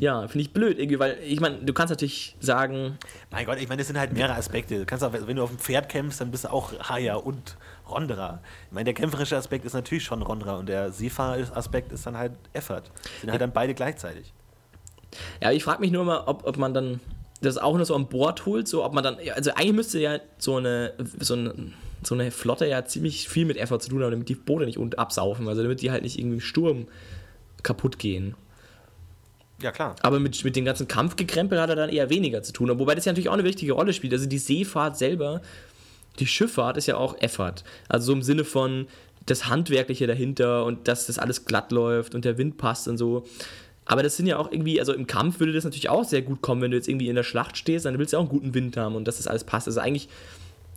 [0.01, 2.97] Ja, finde ich blöd irgendwie, weil ich meine, du kannst natürlich sagen,
[3.29, 4.79] Mein Gott, ich meine, das sind halt mehrere Aspekte.
[4.79, 7.55] Du kannst auch, wenn du auf dem Pferd kämpfst, dann bist du auch Haya und
[7.87, 8.41] Rondra.
[8.65, 12.31] Ich meine, der kämpferische Aspekt ist natürlich schon Rondra und der Seefahrer-Aspekt ist dann halt
[12.53, 12.81] Effort.
[13.19, 14.33] Sind halt dann beide gleichzeitig.
[15.39, 16.99] Ja, ich frage mich nur mal, ob, ob man dann
[17.41, 20.17] das auch nur so an Bord holt, so ob man dann, also eigentlich müsste ja
[20.39, 21.53] so eine, so eine,
[22.01, 24.79] so eine Flotte ja ziemlich viel mit Effort zu tun haben, damit die Boote nicht
[24.97, 26.87] absaufen, also damit die halt nicht irgendwie im Sturm
[27.61, 28.33] kaputt gehen.
[29.61, 29.95] Ja, klar.
[30.01, 33.05] Aber mit, mit dem ganzen Kampfgekrempel hat er dann eher weniger zu tun, wobei das
[33.05, 34.13] ja natürlich auch eine wichtige Rolle spielt.
[34.13, 35.41] Also die Seefahrt selber,
[36.19, 37.63] die Schifffahrt ist ja auch Effort.
[37.87, 38.87] Also so im Sinne von
[39.25, 43.25] das Handwerkliche dahinter und dass das alles glatt läuft und der Wind passt und so.
[43.85, 46.41] Aber das sind ja auch irgendwie, also im Kampf würde das natürlich auch sehr gut
[46.41, 48.53] kommen, wenn du jetzt irgendwie in der Schlacht stehst, dann willst du auch einen guten
[48.53, 49.67] Wind haben und dass das alles passt.
[49.67, 50.07] Also eigentlich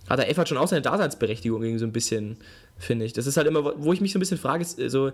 [0.09, 2.37] hat der Effort schon auch seine Daseinsberechtigung irgendwie so ein bisschen,
[2.79, 3.13] finde ich.
[3.13, 5.13] Das ist halt immer, wo ich mich so ein bisschen frage, ist so, also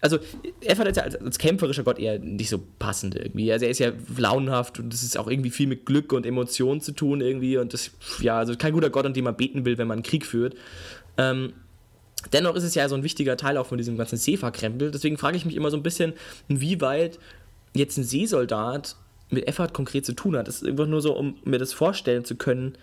[0.00, 3.52] Effort ist ja als, als kämpferischer Gott eher nicht so passend irgendwie.
[3.52, 6.80] Also er ist ja launenhaft und das ist auch irgendwie viel mit Glück und Emotionen
[6.80, 7.90] zu tun irgendwie und das,
[8.20, 10.54] ja, also kein guter Gott, an dem man beten will, wenn man einen Krieg führt.
[11.16, 11.52] Ähm,
[12.32, 14.92] dennoch ist es ja so ein wichtiger Teil auch von diesem ganzen Seefahrkrempel.
[14.92, 16.12] Deswegen frage ich mich immer so ein bisschen,
[16.46, 17.18] inwieweit
[17.74, 18.96] jetzt ein Seesoldat
[19.30, 20.46] mit Effort konkret zu tun hat.
[20.46, 22.78] Das ist einfach nur so, um mir das vorstellen zu können.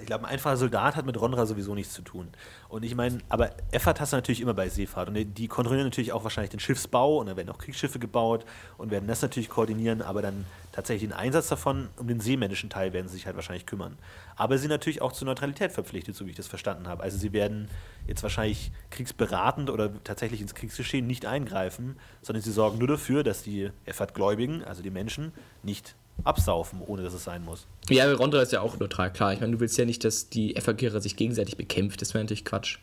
[0.00, 2.28] Ich glaube, ein einfacher Soldat hat mit Rondra sowieso nichts zu tun.
[2.68, 5.08] Und ich meine, aber Effort hast du natürlich immer bei Seefahrt.
[5.08, 8.44] Und die- kontrollieren natürlich auch wahrscheinlich den Schiffsbau und da werden auch Kriegsschiffe gebaut
[8.76, 12.92] und werden das natürlich koordinieren, aber dann tatsächlich den Einsatz davon, um den seemännischen Teil
[12.92, 13.96] werden sie sich halt wahrscheinlich kümmern.
[14.36, 17.02] Aber sie sind natürlich auch zur Neutralität verpflichtet, so wie ich das verstanden habe.
[17.02, 17.68] Also sie werden
[18.06, 23.42] jetzt wahrscheinlich kriegsberatend oder tatsächlich ins Kriegsgeschehen nicht eingreifen, sondern sie sorgen nur dafür, dass
[23.42, 25.32] die Effort-Gläubigen, also die Menschen,
[25.62, 27.66] nicht absaufen, ohne dass es sein muss.
[27.88, 29.32] Ja, Rondra ist ja auch neutral, klar.
[29.32, 32.00] Ich meine, du willst ja nicht, dass die Efferkehrer sich gegenseitig bekämpft.
[32.02, 32.78] Das wäre natürlich Quatsch.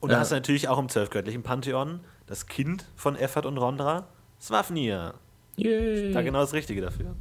[0.00, 0.16] Und Ja.
[0.16, 4.06] da hast du natürlich auch im zwölfgöttlichen Pantheon das Kind von Effert und Rondra,
[4.40, 5.14] Swafnir.
[5.56, 6.12] Yay.
[6.12, 7.14] Da genau das Richtige dafür.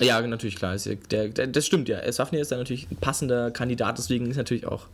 [0.00, 0.74] Ja, natürlich, klar.
[0.74, 2.10] Ist ja, der, der, das stimmt ja.
[2.12, 4.86] Safnir ist da natürlich ein passender Kandidat, deswegen ist natürlich auch,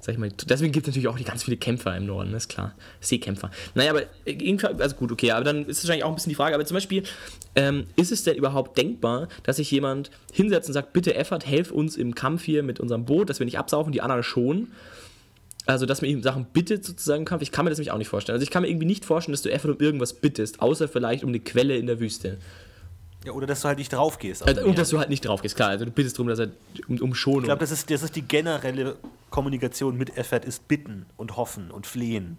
[0.00, 2.48] sag ich mal, deswegen gibt es natürlich auch die ganz viele Kämpfer im Norden, ist
[2.48, 2.74] klar.
[3.00, 3.50] Seekämpfer.
[3.74, 6.54] Naja, aber irgendwie, also gut, okay, aber dann ist wahrscheinlich auch ein bisschen die Frage,
[6.54, 7.02] aber zum Beispiel,
[7.56, 11.72] ähm, ist es denn überhaupt denkbar, dass sich jemand hinsetzt und sagt, bitte Effert, helf
[11.72, 14.68] uns im Kampf hier mit unserem Boot, dass wir nicht absaufen, die anderen schon?
[15.66, 17.42] Also, dass man ihm Sachen bittet, sozusagen, im Kampf.
[17.42, 18.34] Ich kann mir das nämlich auch nicht vorstellen.
[18.34, 21.24] Also, ich kann mir irgendwie nicht vorstellen, dass du Effert um irgendwas bittest, außer vielleicht
[21.24, 22.38] um eine Quelle in der Wüste.
[23.28, 24.42] Ja, oder dass du halt nicht drauf gehst.
[24.42, 25.68] Also, dem und dass du halt nicht drauf gehst, klar.
[25.68, 26.48] Also du bittest darum, dass er
[26.88, 27.42] um, um Schonung.
[27.42, 28.96] ich glaube, das ist, das ist die generelle
[29.28, 32.38] Kommunikation mit Effert, ist bitten und hoffen und flehen.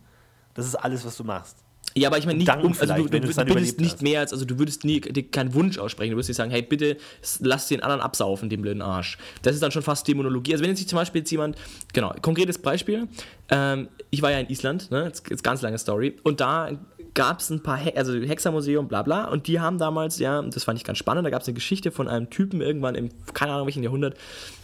[0.56, 1.58] Das ist alles, was du machst.
[1.96, 4.02] ja, aber ich meine nicht, um, also du, du, du überlebt nicht hast.
[4.02, 6.10] mehr als, also du würdest nie dir keinen Wunsch aussprechen.
[6.10, 6.98] Du würdest nicht sagen, hey, bitte
[7.40, 9.20] lass den anderen absaufen, den blöden Arsch.
[9.44, 10.54] Das ist dann schon fast Dämonologie.
[10.54, 11.56] Also wenn jetzt sich zum Beispiel jetzt jemand,
[11.94, 13.08] genau, konkretes Beispiel,
[13.50, 16.72] ähm, ich war ja in Island, ne, jetzt, jetzt ganz lange Story, und da
[17.14, 20.64] gab es ein paar, He also Hexermuseum, bla bla, und die haben damals, ja, das
[20.64, 23.54] fand ich ganz spannend, da gab es eine Geschichte von einem Typen irgendwann im, keine
[23.54, 24.16] Ahnung welchen Jahrhundert,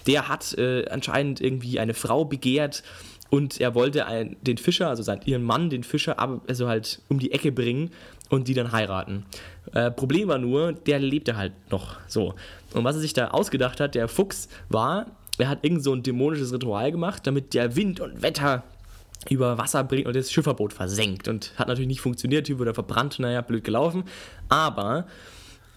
[0.08, 2.84] der hat äh, anscheinend irgendwie eine Frau begehrt
[3.30, 6.18] und er wollte ein, den Fischer, also seinen, ihren Mann, den Fischer,
[6.48, 7.92] also halt um die Ecke bringen
[8.30, 9.26] und die dann heiraten.
[9.74, 12.36] Äh, Problem war nur, der lebte halt noch so.
[12.74, 16.04] Und was er sich da ausgedacht hat, der Fuchs, war, er hat irgend so ein
[16.04, 18.64] dämonisches Ritual gemacht, damit der Wind und Wetter
[19.30, 21.28] über Wasser bringt und das Schifferboot versenkt.
[21.28, 24.04] Und hat natürlich nicht funktioniert, Typ wurde verbrannt, naja, blöd gelaufen.
[24.50, 25.08] Aber,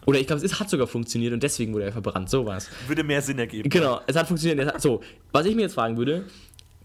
[0.06, 2.70] oder ich glaube, es hat sogar funktioniert und deswegen wurde er verbrannt, so war es.
[2.86, 3.68] Würde mehr Sinn ergeben.
[3.70, 4.66] Genau, es hat funktioniert.
[4.66, 5.00] Es hat, so,
[5.32, 6.24] was ich mir jetzt fragen würde,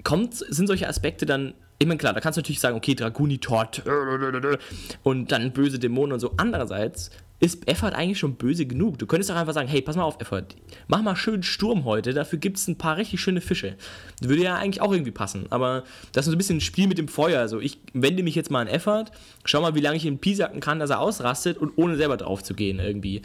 [0.03, 3.67] kommt, sind solche Aspekte dann ich meine, klar, da kannst du natürlich sagen, okay, Dragunitor
[5.03, 6.33] und dann böse Dämonen und so.
[6.37, 7.09] Andererseits
[7.43, 8.97] ist Effort eigentlich schon böse genug.
[8.99, 10.45] Du könntest auch einfach sagen, hey, pass mal auf, Effort,
[10.87, 13.75] mach mal schön Sturm heute, dafür gibt es ein paar richtig schöne Fische.
[14.21, 15.83] Das würde ja eigentlich auch irgendwie passen, aber
[16.13, 17.41] das ist so ein bisschen ein Spiel mit dem Feuer.
[17.41, 19.07] Also ich wende mich jetzt mal an Effort,
[19.43, 22.41] schau mal, wie lange ich ihn piesacken kann, dass er ausrastet und ohne selber drauf
[22.45, 23.21] zu gehen irgendwie.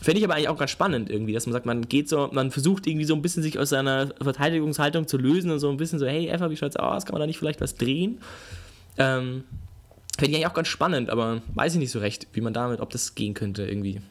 [0.00, 2.52] Fände ich aber eigentlich auch ganz spannend irgendwie, dass man sagt, man geht so, man
[2.52, 5.98] versucht irgendwie so ein bisschen sich aus seiner Verteidigungshaltung zu lösen und so ein bisschen
[5.98, 7.06] so, hey, Effort, wie schaut's aus?
[7.06, 8.20] Kann man da nicht vielleicht was drehen?
[8.98, 9.42] Ähm,
[10.18, 12.80] Fände ich eigentlich auch ganz spannend, aber weiß ich nicht so recht, wie man damit,
[12.80, 14.02] ob das gehen könnte irgendwie.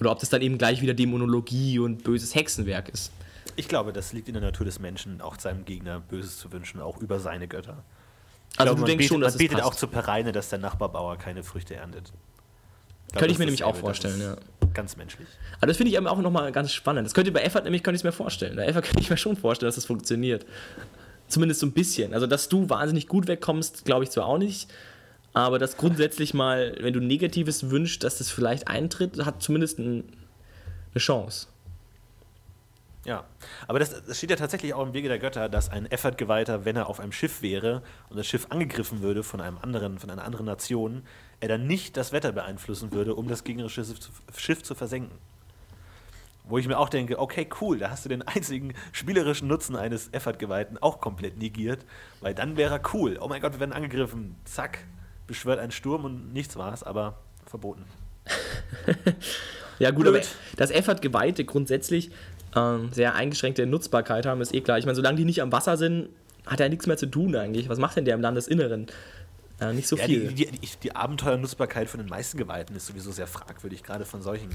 [0.00, 3.12] Oder ob das dann eben gleich wieder Dämonologie und böses Hexenwerk ist.
[3.56, 6.80] Ich glaube, das liegt in der Natur des Menschen, auch seinem Gegner Böses zu wünschen,
[6.80, 7.82] auch über seine Götter.
[8.52, 9.80] Ich Also glaube, du denkst betet, schon, dass man betet es auch passt.
[9.80, 12.04] zu Pereine, dass der Nachbarbauer keine Früchte erntet.
[12.04, 14.36] glaube, Könnte ich mir nämlich auch vorstellen, ja.
[14.72, 15.26] Ganz menschlich.
[15.58, 17.04] Aber das finde ich aber auch nochmal ganz spannend.
[17.06, 18.56] Das könnte bei Effort nämlich, könnte ich es mir vorstellen.
[18.56, 20.46] Bei Effort könnte ich mir schon vorstellen, dass das funktioniert.
[21.26, 22.14] Zumindest so ein bisschen.
[22.14, 24.68] Also, dass du wahnsinnig gut wegkommst, glaube ich zwar auch nicht.
[25.38, 30.02] Aber dass grundsätzlich mal, wenn du Negatives wünschst, dass das vielleicht eintritt, hat zumindest ein,
[30.92, 31.46] eine Chance.
[33.04, 33.22] Ja,
[33.68, 36.74] aber das, das steht ja tatsächlich auch im Wege der Götter, dass ein Effort-Geweihter, wenn
[36.74, 40.24] er auf einem Schiff wäre und das Schiff angegriffen würde von einem anderen, von einer
[40.24, 41.04] anderen Nation,
[41.38, 45.16] er dann nicht das Wetter beeinflussen würde, um das gegnerische Schiff zu, Schiff zu versenken.
[46.42, 50.12] Wo ich mir auch denke, okay, cool, da hast du den einzigen spielerischen Nutzen eines
[50.12, 51.86] Effort-Geweihten auch komplett negiert,
[52.20, 53.18] weil dann wäre er cool.
[53.20, 54.34] Oh mein Gott, wir werden angegriffen.
[54.44, 54.80] Zack,
[55.28, 57.84] beschwört ein Sturm und nichts war's, aber verboten.
[59.78, 60.16] Ja, gut, Blöd.
[60.16, 60.24] aber
[60.56, 62.10] dass Effort-Geweihte grundsätzlich
[62.56, 64.76] ähm, sehr eingeschränkte Nutzbarkeit haben, ist eh klar.
[64.78, 66.08] Ich meine, solange die nicht am Wasser sind,
[66.46, 67.68] hat er nichts mehr zu tun eigentlich.
[67.68, 68.86] Was macht denn der im Landesinneren?
[69.60, 70.26] Äh, nicht so Ja, viel.
[70.32, 74.20] die, die, die, die Abenteuernutzbarkeit von den meisten Geweihten ist sowieso sehr fragwürdig, gerade von
[74.20, 74.48] solchen,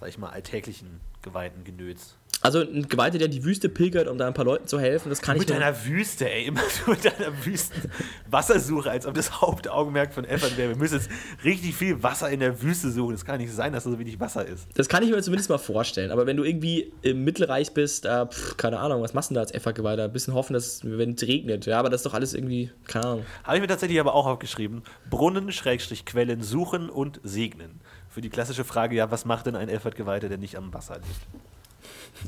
[0.00, 2.16] sag ich mal, alltäglichen Geweihten genöts.
[2.42, 5.22] Also ein Geweihter, der die Wüste pilgert, um da ein paar Leuten zu helfen, das
[5.22, 5.60] kann Mit ich mir...
[5.60, 10.70] deiner Wüste, ey, immer mit deiner Wüsten-Wassersuche, als ob das Hauptaugenmerk von Effort wäre.
[10.70, 11.08] Wir müssen jetzt
[11.44, 13.12] richtig viel Wasser in der Wüste suchen.
[13.12, 14.66] Das kann nicht sein, dass da so wenig Wasser ist.
[14.74, 16.10] Das kann ich mir zumindest mal vorstellen.
[16.10, 19.40] Aber wenn du irgendwie im Mittelreich bist, äh, pff, keine Ahnung, was machst du da
[19.40, 20.04] als Effergeweihter?
[20.04, 21.66] Ein bisschen hoffen, dass es, wenn es regnet.
[21.66, 23.26] Ja, aber das ist doch alles irgendwie, keine Ahnung.
[23.44, 24.82] Habe ich mir tatsächlich aber auch aufgeschrieben.
[25.08, 27.80] Brunnen, Schrägstrich, Quellen suchen und segnen.
[28.08, 31.42] Für die klassische Frage, ja, was macht denn ein Effort-Geweihter, der nicht am Wasser liegt?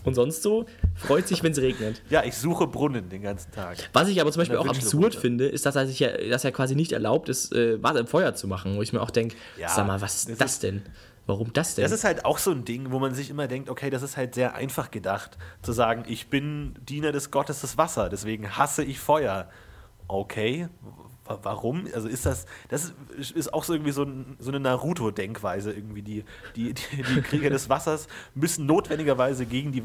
[0.02, 2.02] Und sonst so, freut sich, wenn es regnet.
[2.10, 3.76] Ja, ich suche Brunnen den ganzen Tag.
[3.92, 6.52] Was ich aber zum Beispiel auch absurd finde, ist, dass er sich ja, dass er
[6.52, 8.76] quasi nicht erlaubt ist, äh, Wasser im Feuer zu machen.
[8.76, 10.82] Wo ich mir auch denke, Ja, sag mal, was ist das das, ist- denn?
[11.26, 11.84] Warum das denn?
[11.84, 14.18] Das ist halt auch so ein Ding, wo man sich immer denkt, okay, das ist
[14.18, 18.84] halt sehr einfach gedacht, zu sagen, ich bin Diener des Gottes des Wasser, deswegen hasse
[18.84, 19.48] ich Feuer.
[20.06, 20.68] Okay,
[21.24, 21.86] warum?
[21.94, 24.06] Also ist das, das ist, auch so irgendwie so,
[24.38, 26.02] so eine Naruto-Denkweise irgendwie.
[26.02, 29.82] Die, die, die, die Krieger des Wassers müssen notwendigerweise gegen die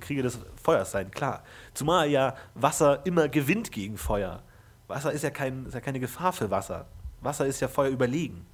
[0.00, 1.42] Krieger des Feuers sein, klar.
[1.72, 4.42] Zumal ja Wasser immer gewinnt gegen Feuer.
[4.86, 6.86] Wasser ist ja, kein, ist ja keine Gefahr für Wasser.
[7.20, 8.46] Wasser ist ja Feuer überlegen.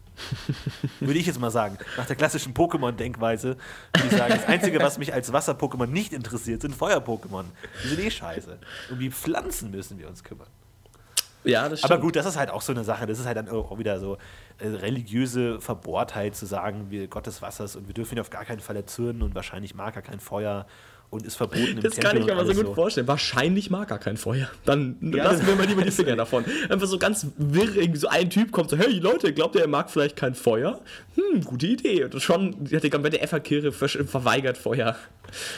[1.01, 1.79] Würde ich jetzt mal sagen.
[1.97, 3.57] Nach der klassischen Pokémon-Denkweise
[3.95, 7.45] ich sagen, das Einzige, was mich als Wasser-Pokémon nicht interessiert, sind Feuer-Pokémon.
[7.85, 8.59] Die sind eh scheiße.
[8.91, 10.49] Um die Pflanzen müssen wir uns kümmern.
[11.45, 12.03] Ja, das Aber stimmt.
[12.03, 13.07] gut, das ist halt auch so eine Sache.
[13.07, 14.19] Das ist halt dann auch wieder so
[14.59, 18.45] äh, religiöse Verbohrtheit zu sagen, wir Gott des Wassers und wir dürfen ihn auf gar
[18.45, 20.67] keinen Fall erzürnen und wahrscheinlich mag er kein Feuer
[21.11, 23.09] und ist verboten im Das Tempel kann ich mir aber so gut vorstellen.
[23.09, 24.49] Wahrscheinlich mag er kein Feuer.
[24.65, 26.45] Dann Ja, lassen wir mal lieber die Finger davon.
[26.69, 29.67] Einfach so ganz wirr, irgendwie so ein Typ kommt so, hey Leute, glaubt ihr, er
[29.69, 30.81] mag vielleicht kein Feuer?
[31.17, 32.05] Hm, gute Idee.
[32.05, 34.79] Und schon hat die komplette Efferkirche ver- verweigert Feuer.
[34.87, 34.95] Ja,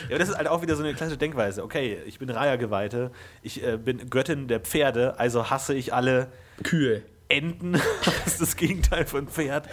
[0.08, 1.62] aber das ist halt auch wieder so eine klassische Denkweise.
[1.62, 3.10] Okay, ich bin Raya-Geweihte,
[3.42, 6.28] ich äh, bin Göttin der Pferde, also hasse ich alle
[6.62, 7.02] Kühe.
[7.28, 7.74] Enten.
[8.24, 9.68] Das ist das Gegenteil von Pferd.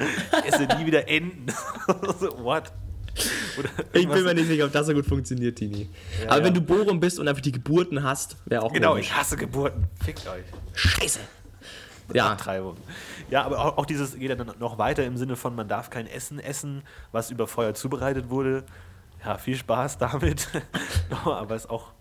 [0.47, 1.45] Ich esse nie wieder Enten.
[2.19, 2.71] so, what?
[3.93, 5.89] Ich bin mir nicht sicher, ob das so gut funktioniert, Tini.
[6.21, 6.43] Ja, aber ja.
[6.45, 9.07] wenn du Borum bist und einfach die Geburten hast, wäre auch Genau, komisch.
[9.07, 9.87] ich hasse Geburten.
[10.03, 10.43] Fickt euch.
[10.73, 11.19] Scheiße.
[12.13, 12.77] Ja, Abtreibung.
[13.29, 16.07] Ja, aber auch, auch dieses geht dann noch weiter im Sinne von, man darf kein
[16.07, 18.63] Essen essen, was über Feuer zubereitet wurde.
[19.23, 20.47] Ja, viel Spaß damit.
[21.25, 21.91] aber es ist auch.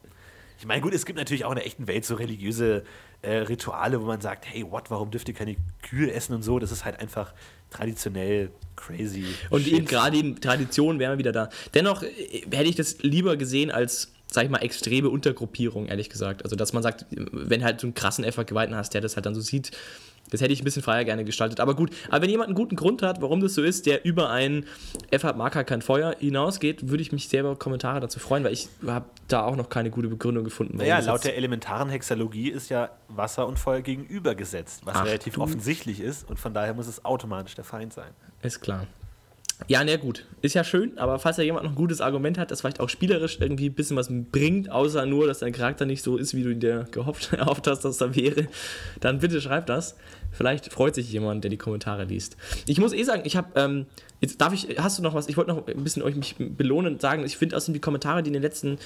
[0.59, 2.83] Ich meine, gut, es gibt natürlich auch in der echten Welt so religiöse
[3.23, 6.59] äh, Rituale, wo man sagt, hey, what, warum dürft ihr keine Kühe essen und so?
[6.59, 7.33] Das ist halt einfach
[7.71, 9.25] traditionell crazy.
[9.51, 9.73] Und Shit.
[9.73, 11.51] eben gerade in Tradition wären wir wieder da.
[11.75, 12.09] Dennoch äh,
[12.51, 16.45] hätte ich das lieber gesehen als, sag ich mal, extreme Untergruppierung, ehrlich gesagt.
[16.45, 19.35] Also, dass man sagt, wenn halt so einen krassen Effer-Geweihten hast, der das halt dann
[19.35, 19.73] so sieht,
[20.31, 21.61] das hätte ich ein bisschen freier gerne gestaltet.
[21.61, 24.31] Aber gut, aber wenn jemand einen guten Grund hat, warum das so ist, der über
[24.31, 24.67] ein
[25.11, 29.07] F Marker kein Feuer hinausgeht, würde ich mich selber Kommentare dazu freuen, weil ich habe
[29.29, 30.79] da auch noch keine gute Begründung gefunden.
[30.79, 35.43] das laut der elementaren Hexalogie ist ja Wasser und Feuer gegenübergesetzt, was Ach relativ du.
[35.43, 38.11] offensichtlich ist und von daher muss es automatisch der Feind sein.
[38.43, 38.87] Ist klar.
[39.67, 40.25] Ja, na gut.
[40.41, 42.89] Ist ja schön, aber falls da jemand noch ein gutes Argument hat, das vielleicht auch
[42.89, 46.45] spielerisch irgendwie ein bisschen was bringt, außer nur, dass dein Charakter nicht so ist, wie
[46.45, 48.47] du dir gehofft, hast, dass er wäre,
[49.01, 49.97] dann bitte schreib das.
[50.31, 52.37] Vielleicht freut sich jemand, der die Kommentare liest.
[52.67, 53.87] Ich muss eh sagen, ich habe, ähm,
[54.21, 56.95] jetzt darf ich, hast du noch was, ich wollte noch ein bisschen euch mich belohnen
[56.95, 58.79] und sagen, ich finde außerdem die Kommentare, die in den letzten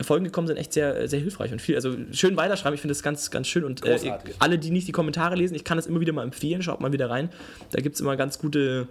[0.00, 1.74] Folgen gekommen sind, echt sehr, sehr hilfreich und viel.
[1.74, 3.64] Also schön weiterschreiben, ich finde das ganz, ganz schön.
[3.64, 3.98] Und äh,
[4.38, 6.92] alle, die nicht die Kommentare lesen, ich kann das immer wieder mal empfehlen, schaut mal
[6.92, 7.30] wieder rein.
[7.70, 8.88] Da gibt es immer ganz gute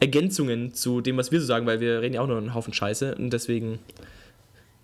[0.00, 2.74] Ergänzungen zu dem, was wir so sagen, weil wir reden ja auch nur einen Haufen
[2.74, 3.78] Scheiße und deswegen,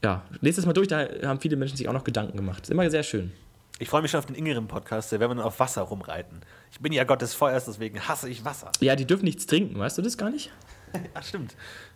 [0.02, 2.62] ja, lest das mal durch, da haben viele Menschen sich auch noch Gedanken gemacht.
[2.62, 3.32] Ist immer sehr schön.
[3.78, 6.40] Ich freue mich schon auf den Ingrim-Podcast, da werden wir dann auf Wasser rumreiten.
[6.72, 8.72] Ich bin ja Gott des Feuers, deswegen hasse ich Wasser.
[8.80, 10.50] Ja, die dürfen nichts trinken, weißt du das gar nicht?
[11.14, 11.54] Ja, stimmt.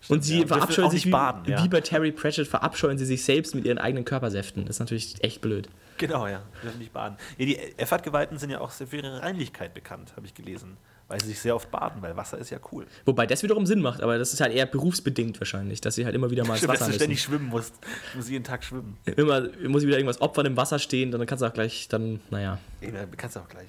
[0.09, 1.63] Und sie ja, verabscheuen sich nicht wie, baden, ja.
[1.63, 4.65] wie bei Terry Pratchett, verabscheuen sie sich selbst mit ihren eigenen Körpersäften.
[4.65, 5.69] Das ist natürlich echt blöd.
[5.99, 6.43] Genau, ja.
[6.63, 7.17] Dürfen nicht baden.
[7.39, 10.77] Ja, die Effert-Geweihten sind ja auch sehr für ihre Reinlichkeit bekannt, habe ich gelesen.
[11.09, 12.87] Weil sie sich sehr oft baden, weil Wasser ist ja cool.
[13.05, 16.15] Wobei das wiederum Sinn macht, aber das ist halt eher berufsbedingt wahrscheinlich, dass sie halt
[16.15, 16.99] immer wieder mal ins Stimmt, dass Wasser du müssen.
[16.99, 17.75] ständig schwimmen musst.
[18.13, 18.97] Du musst jeden Tag schwimmen.
[19.05, 22.59] Immer muss wieder irgendwas opfern im Wasser stehen, dann kannst du auch gleich, dann, naja.
[22.81, 23.69] Da kannst du auch gleich.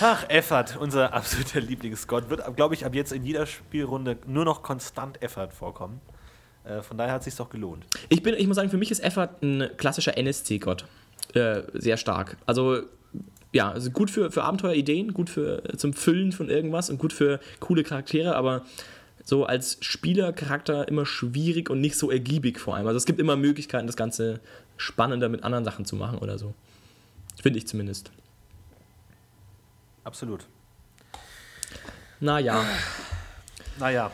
[0.00, 4.62] Ach, Effert, unser absoluter Lieblingsgott, wird, glaube ich, ab jetzt in jeder Spielrunde nur noch
[4.62, 6.00] konstant Effert vorkommen.
[6.64, 7.84] Äh, von daher hat es sich doch gelohnt.
[8.08, 10.86] Ich, bin, ich muss sagen, für mich ist Effort ein klassischer NSC-Gott.
[11.34, 12.36] Äh, sehr stark.
[12.46, 12.82] Also,
[13.52, 17.40] ja, also gut für, für Abenteuerideen, gut für zum Füllen von irgendwas und gut für
[17.60, 18.62] coole Charaktere, aber
[19.24, 22.86] so als Spielercharakter immer schwierig und nicht so ergiebig vor allem.
[22.86, 24.40] Also es gibt immer Möglichkeiten, das Ganze
[24.76, 26.54] spannender mit anderen Sachen zu machen oder so.
[27.40, 28.10] Finde ich zumindest.
[30.04, 30.46] Absolut.
[32.20, 32.64] Naja,
[33.78, 34.10] Naja,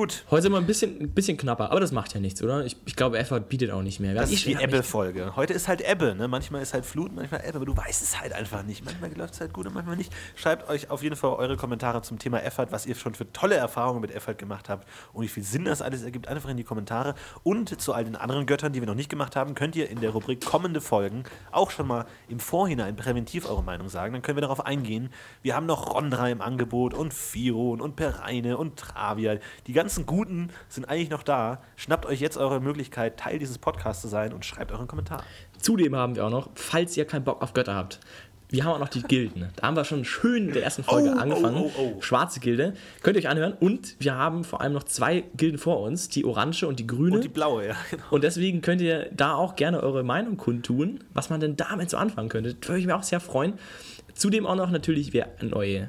[0.00, 0.24] gut.
[0.30, 2.64] heute sind wir ein bisschen, ein bisschen knapper, aber das macht ja nichts, oder?
[2.64, 4.14] Ich, ich glaube, Effort bietet auch nicht mehr.
[4.14, 5.36] Das ich ist die Ebbe-Folge.
[5.36, 6.28] Heute ist halt Ebbe, ne?
[6.28, 8.84] Manchmal ist halt Flut, manchmal Ebbe, aber du weißt es halt einfach nicht.
[8.84, 10.12] Manchmal läuft es halt gut und manchmal nicht.
[10.36, 13.56] Schreibt euch auf jeden Fall eure Kommentare zum Thema Effort, was ihr schon für tolle
[13.56, 16.64] Erfahrungen mit Effort gemacht habt und wie viel Sinn das alles ergibt, einfach in die
[16.64, 17.14] Kommentare.
[17.42, 20.00] Und zu all den anderen Göttern, die wir noch nicht gemacht haben, könnt ihr in
[20.00, 24.12] der Rubrik kommende Folgen auch schon mal im Vorhinein präventiv eure Meinung sagen.
[24.12, 25.10] Dann können wir darauf eingehen.
[25.42, 29.36] Wir haben noch Rondra im Angebot und Firon und Pereine und Travia.
[29.66, 31.62] Die ganzen Guten sind eigentlich noch da.
[31.76, 35.24] Schnappt euch jetzt eure Möglichkeit, Teil dieses Podcasts zu sein und schreibt euren Kommentar.
[35.60, 38.00] Zudem haben wir auch noch, falls ihr keinen Bock auf Götter habt,
[38.52, 39.48] wir haben auch noch die Gilden.
[39.54, 41.56] Da haben wir schon schön in der ersten Folge Oh, oh, angefangen.
[41.56, 42.00] oh, oh.
[42.00, 42.74] Schwarze Gilde.
[43.02, 43.52] Könnt ihr euch anhören.
[43.60, 47.14] Und wir haben vor allem noch zwei Gilden vor uns, die orange und die grüne.
[47.16, 47.76] Und die blaue, ja.
[47.90, 48.02] Genau.
[48.10, 51.96] Und deswegen könnt ihr da auch gerne eure Meinung kundtun, was man denn damit so
[51.96, 52.56] anfangen könnte.
[52.66, 53.52] Würde ich mir auch sehr freuen.
[54.14, 55.88] Zudem auch noch natürlich, wer neue,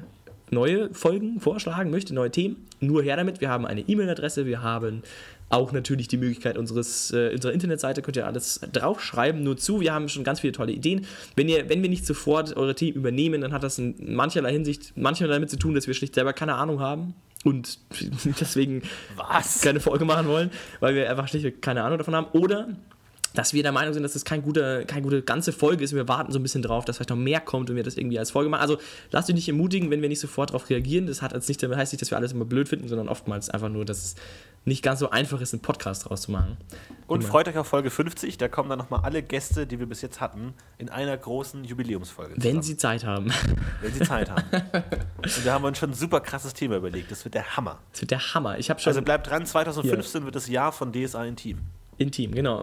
[0.52, 3.40] neue Folgen vorschlagen möchte, neue Themen, nur her damit.
[3.40, 5.02] Wir haben eine E-Mail-Adresse, wir haben
[5.48, 9.80] auch natürlich die Möglichkeit unseres, äh, unserer Internetseite, könnt ihr alles draufschreiben, nur zu.
[9.80, 11.06] Wir haben schon ganz viele tolle Ideen.
[11.36, 14.92] Wenn, ihr, wenn wir nicht sofort eure Themen übernehmen, dann hat das in mancherlei Hinsicht
[14.96, 17.78] manchmal damit zu tun, dass wir schlicht selber keine Ahnung haben und
[18.40, 18.82] deswegen
[19.16, 19.60] Was?
[19.60, 20.50] keine Folge machen wollen,
[20.80, 22.26] weil wir einfach schlicht keine Ahnung davon haben.
[22.32, 22.68] Oder
[23.34, 25.96] dass wir der Meinung sind, dass das kein guter, keine gute ganze Folge ist und
[25.96, 28.18] wir warten so ein bisschen drauf, dass vielleicht noch mehr kommt und wir das irgendwie
[28.18, 28.62] als Folge machen.
[28.62, 28.78] Also
[29.10, 31.06] lasst euch nicht ermutigen, wenn wir nicht sofort darauf reagieren.
[31.06, 33.68] Das hat als nicht, heißt nicht, dass wir alles immer blöd finden, sondern oftmals einfach
[33.68, 34.14] nur, dass es
[34.64, 36.56] nicht ganz so einfach ist, einen Podcast draus zu machen.
[37.08, 38.38] Und freut euch auf Folge 50.
[38.38, 42.34] Da kommen dann nochmal alle Gäste, die wir bis jetzt hatten, in einer großen Jubiläumsfolge.
[42.36, 42.62] Wenn zusammen.
[42.62, 43.32] sie Zeit haben.
[43.80, 44.44] wenn sie Zeit haben.
[45.16, 47.10] Und wir haben uns schon ein super krasses Thema überlegt.
[47.10, 47.80] Das wird der Hammer.
[47.90, 48.58] Das wird der Hammer.
[48.58, 51.58] Ich schon Also bleibt dran, 2015 wird das Jahr von DSA Intim.
[51.98, 52.62] intim, genau.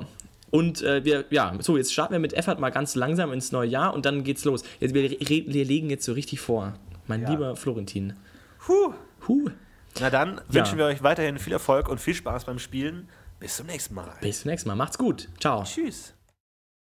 [0.52, 3.68] Und äh, wir, ja, so, jetzt starten wir mit Effort mal ganz langsam ins neue
[3.70, 4.64] Jahr und dann geht's los.
[4.80, 6.74] Jetzt, wir, wir legen jetzt so richtig vor.
[7.08, 7.30] Mein Ja.
[7.32, 8.14] lieber Florentin.
[8.60, 8.94] Puh.
[9.28, 9.50] Huh.
[10.00, 13.10] Na dann wünschen wir euch weiterhin viel Erfolg und viel Spaß beim Spielen.
[13.40, 14.12] Bis zum nächsten Mal.
[14.22, 14.76] Bis zum nächsten Mal.
[14.76, 15.30] Macht's gut.
[15.40, 15.64] Ciao.
[15.64, 16.14] Tschüss.